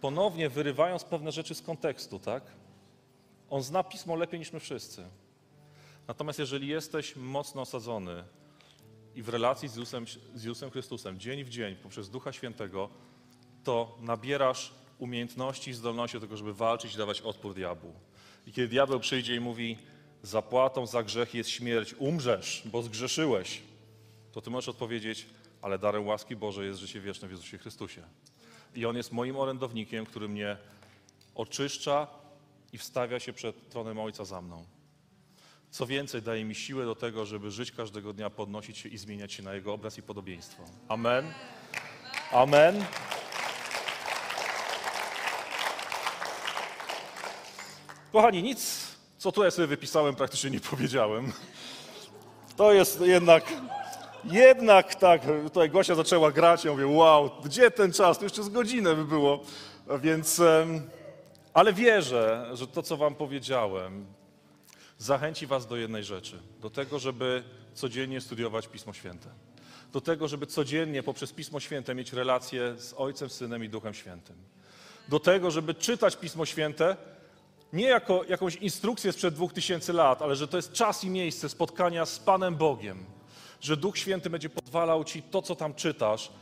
[0.00, 2.42] Ponownie wyrywając pewne rzeczy z kontekstu, tak?
[3.50, 5.04] On zna Pismo lepiej niż my wszyscy.
[6.08, 8.24] Natomiast jeżeli jesteś mocno osadzony
[9.14, 13.09] i w relacji z Jezusem, z Jezusem Chrystusem dzień w dzień poprzez Ducha Świętego,
[13.64, 17.94] to nabierasz umiejętności i zdolności do tego, żeby walczyć i dawać odpór diabłu.
[18.46, 19.78] I kiedy diabeł przyjdzie i mówi,
[20.22, 23.62] zapłatą za grzech jest śmierć, umrzesz, bo zgrzeszyłeś,
[24.32, 25.26] to ty możesz odpowiedzieć,
[25.62, 28.02] ale darem łaski Bożej jest życie wieczne w Jezusie Chrystusie.
[28.74, 30.56] I On jest moim orędownikiem, który mnie
[31.34, 32.06] oczyszcza
[32.72, 34.64] i wstawia się przed tronem Ojca za mną.
[35.70, 39.32] Co więcej, daje mi siłę do tego, żeby żyć każdego dnia, podnosić się i zmieniać
[39.32, 40.62] się na Jego obraz i podobieństwo.
[40.88, 41.32] Amen.
[42.32, 42.84] Amen.
[48.12, 48.88] Kochani, nic,
[49.18, 51.32] co tu ja sobie wypisałem, praktycznie nie powiedziałem.
[52.56, 53.44] To jest jednak,
[54.24, 58.18] jednak tak, tutaj Gosia zaczęła grać, ja mówię, wow, gdzie ten czas?
[58.18, 59.40] To jeszcze z godzinę by było.
[60.00, 60.42] Więc,
[61.54, 64.06] ale wierzę, że to, co wam powiedziałem,
[64.98, 66.38] zachęci was do jednej rzeczy.
[66.60, 67.42] Do tego, żeby
[67.74, 69.28] codziennie studiować Pismo Święte.
[69.92, 74.36] Do tego, żeby codziennie poprzez Pismo Święte mieć relacje z Ojcem, Synem i Duchem Świętym.
[75.08, 76.96] Do tego, żeby czytać Pismo Święte
[77.72, 81.48] nie jako jakąś instrukcję sprzed dwóch tysięcy lat, ale że to jest czas i miejsce
[81.48, 83.04] spotkania z Panem Bogiem.
[83.60, 86.32] Że Duch Święty będzie pozwalał ci to, co tam czytasz,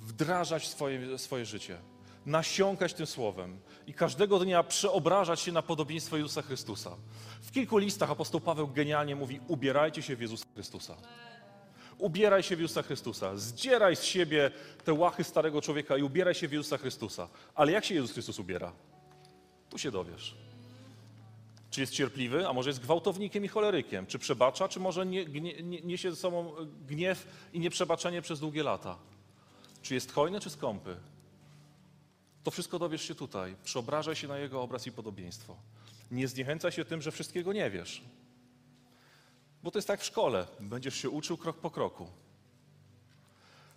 [0.00, 1.78] wdrażać w swoje, swoje życie.
[2.26, 6.96] Nasiąkać tym słowem i każdego dnia przeobrażać się na podobieństwo Jezusa Chrystusa.
[7.42, 10.96] W kilku listach apostoł Paweł genialnie mówi: ubierajcie się w Jezusa Chrystusa.
[11.98, 13.36] Ubieraj się w Jezusa Chrystusa.
[13.36, 14.50] Zdzieraj z siebie
[14.84, 17.28] te łachy starego człowieka i ubieraj się w Jezusa Chrystusa.
[17.54, 18.72] Ale jak się Jezus Chrystus ubiera?
[19.70, 20.34] Tu się dowiesz.
[21.70, 24.06] Czy jest cierpliwy, a może jest gwałtownikiem i cholerykiem?
[24.06, 26.54] Czy przebacza, czy może nie, gnie, nie, niesie ze sobą
[26.88, 28.98] gniew i nieprzebaczenie przez długie lata?
[29.82, 30.96] Czy jest hojny, czy skąpy?
[32.44, 33.56] To wszystko dowiesz się tutaj.
[33.64, 35.56] Przeobrażaj się na Jego obraz i podobieństwo.
[36.10, 38.02] Nie zniechęcaj się tym, że wszystkiego nie wiesz.
[39.62, 40.46] Bo to jest tak w szkole.
[40.60, 42.06] Będziesz się uczył krok po kroku.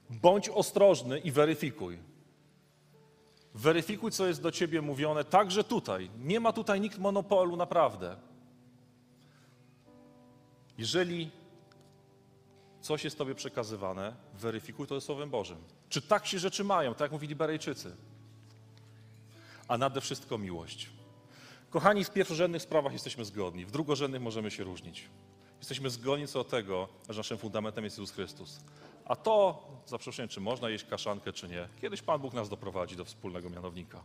[0.10, 1.98] Bądź ostrożny i weryfikuj.
[3.54, 6.10] Weryfikuj, co jest do ciebie mówione, także tutaj.
[6.20, 8.16] Nie ma tutaj nikt monopolu, naprawdę.
[10.78, 11.32] Jeżeli
[12.82, 15.58] coś jest tobie przekazywane, weryfikuj to Słowem Bożym.
[15.89, 17.95] Czy tak się rzeczy mają, tak jak mówili Berejczycy?
[19.68, 20.89] A nade wszystko miłość.
[21.70, 25.10] Kochani, w pierwszorzędnych sprawach jesteśmy zgodni, w drugorzędnych możemy się różnić.
[25.60, 28.60] Jesteśmy zgodni co do tego, że naszym fundamentem jest Jezus Chrystus.
[29.12, 29.97] A to, za
[30.30, 34.03] czy można jeść kaszankę, czy nie, kiedyś Pan Bóg nas doprowadzi do wspólnego mianownika.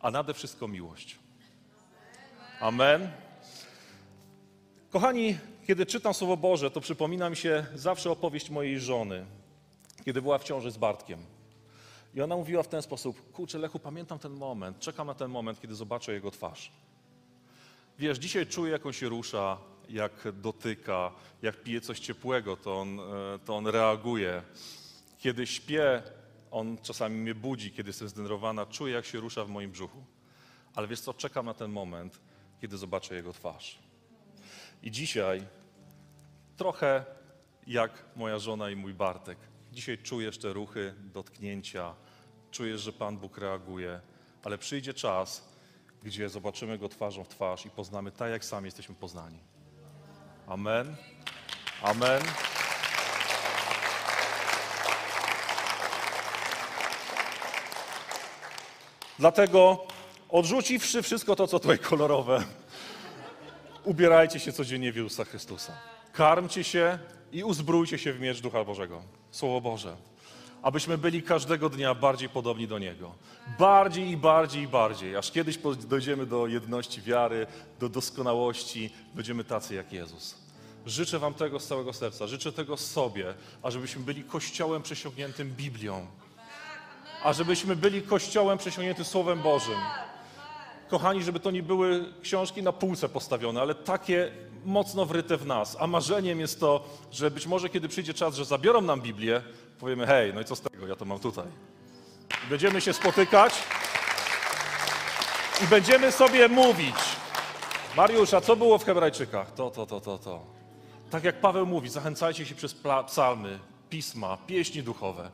[0.00, 1.18] A nade wszystko miłość.
[2.60, 3.10] Amen.
[4.90, 9.26] Kochani, kiedy czytam Słowo Boże, to przypomina mi się zawsze opowieść mojej żony,
[10.04, 11.18] kiedy była w ciąży z Bartkiem.
[12.14, 15.60] I ona mówiła w ten sposób, kurczę Lechu, pamiętam ten moment, czekam na ten moment,
[15.60, 16.72] kiedy zobaczę jego twarz.
[17.98, 19.58] Wiesz, dzisiaj czuję, jak on się rusza,
[19.88, 21.12] jak dotyka,
[21.42, 23.02] jak pije coś ciepłego, to on, e,
[23.44, 24.42] to on reaguje.
[25.18, 26.02] Kiedy śpię,
[26.50, 30.04] on czasami mnie budzi, kiedy jestem zdenerwowana, czuję, jak się rusza w moim brzuchu.
[30.74, 32.20] Ale wiesz co, czekam na ten moment,
[32.60, 33.78] kiedy zobaczę jego twarz.
[34.82, 35.46] I dzisiaj,
[36.56, 37.04] trochę
[37.66, 39.38] jak moja żona i mój Bartek,
[39.72, 41.94] dzisiaj czujesz te ruchy, dotknięcia,
[42.50, 44.00] czujesz, że Pan Bóg reaguje,
[44.44, 45.48] ale przyjdzie czas,
[46.02, 49.53] gdzie zobaczymy Go twarzą w twarz i poznamy tak, jak sami jesteśmy poznani.
[50.48, 50.96] Amen.
[51.82, 52.22] Amen.
[59.18, 59.86] Dlatego
[60.28, 62.44] odrzuciwszy wszystko to, co tutaj kolorowe,
[63.84, 65.72] ubierajcie się codziennie w Jezusa Chrystusa.
[66.12, 66.98] Karmcie się
[67.32, 69.02] i uzbrójcie się w miecz Ducha Bożego.
[69.30, 69.96] Słowo Boże.
[70.64, 73.14] Abyśmy byli każdego dnia bardziej podobni do Niego.
[73.58, 75.16] Bardziej i bardziej i bardziej.
[75.16, 75.58] Aż kiedyś
[75.88, 77.46] dojdziemy do jedności wiary,
[77.80, 80.34] do doskonałości, będziemy tacy jak Jezus.
[80.86, 82.26] Życzę Wam tego z całego serca.
[82.26, 86.06] Życzę tego sobie, ażebyśmy byli kościołem przesiągniętym Biblią.
[87.24, 89.78] A żebyśmy byli kościołem przesiągniętym Słowem Bożym.
[90.94, 94.30] Kochani, żeby to nie były książki na półce postawione, ale takie
[94.64, 95.76] mocno wryte w nas.
[95.80, 99.42] A marzeniem jest to, że być może kiedy przyjdzie czas, że zabiorą nam Biblię,
[99.78, 101.44] powiemy, hej, no i co z tego, ja to mam tutaj.
[102.50, 103.54] Będziemy się spotykać
[105.64, 106.96] i będziemy sobie mówić.
[107.96, 109.54] Mariusz, a co było w Hebrajczykach?
[109.54, 110.42] To, to, to, to, to.
[111.10, 112.76] Tak jak Paweł mówi, zachęcajcie się przez
[113.06, 113.58] psalmy,
[113.90, 115.30] pisma, pieśni duchowe.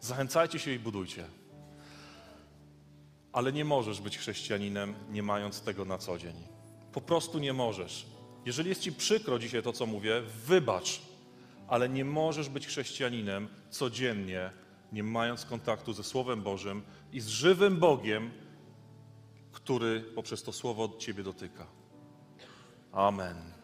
[0.00, 1.24] Zachęcajcie się i budujcie.
[3.38, 6.34] Ale nie możesz być chrześcijaninem, nie mając tego na co dzień.
[6.92, 8.06] Po prostu nie możesz.
[8.46, 11.00] Jeżeli jest ci przykro dzisiaj to, co mówię, wybacz,
[11.68, 14.50] ale nie możesz być chrześcijaninem codziennie,
[14.92, 16.82] nie mając kontaktu ze Słowem Bożym
[17.12, 18.30] i z żywym Bogiem,
[19.52, 21.66] który poprzez to Słowo ciebie dotyka.
[22.92, 23.57] Amen.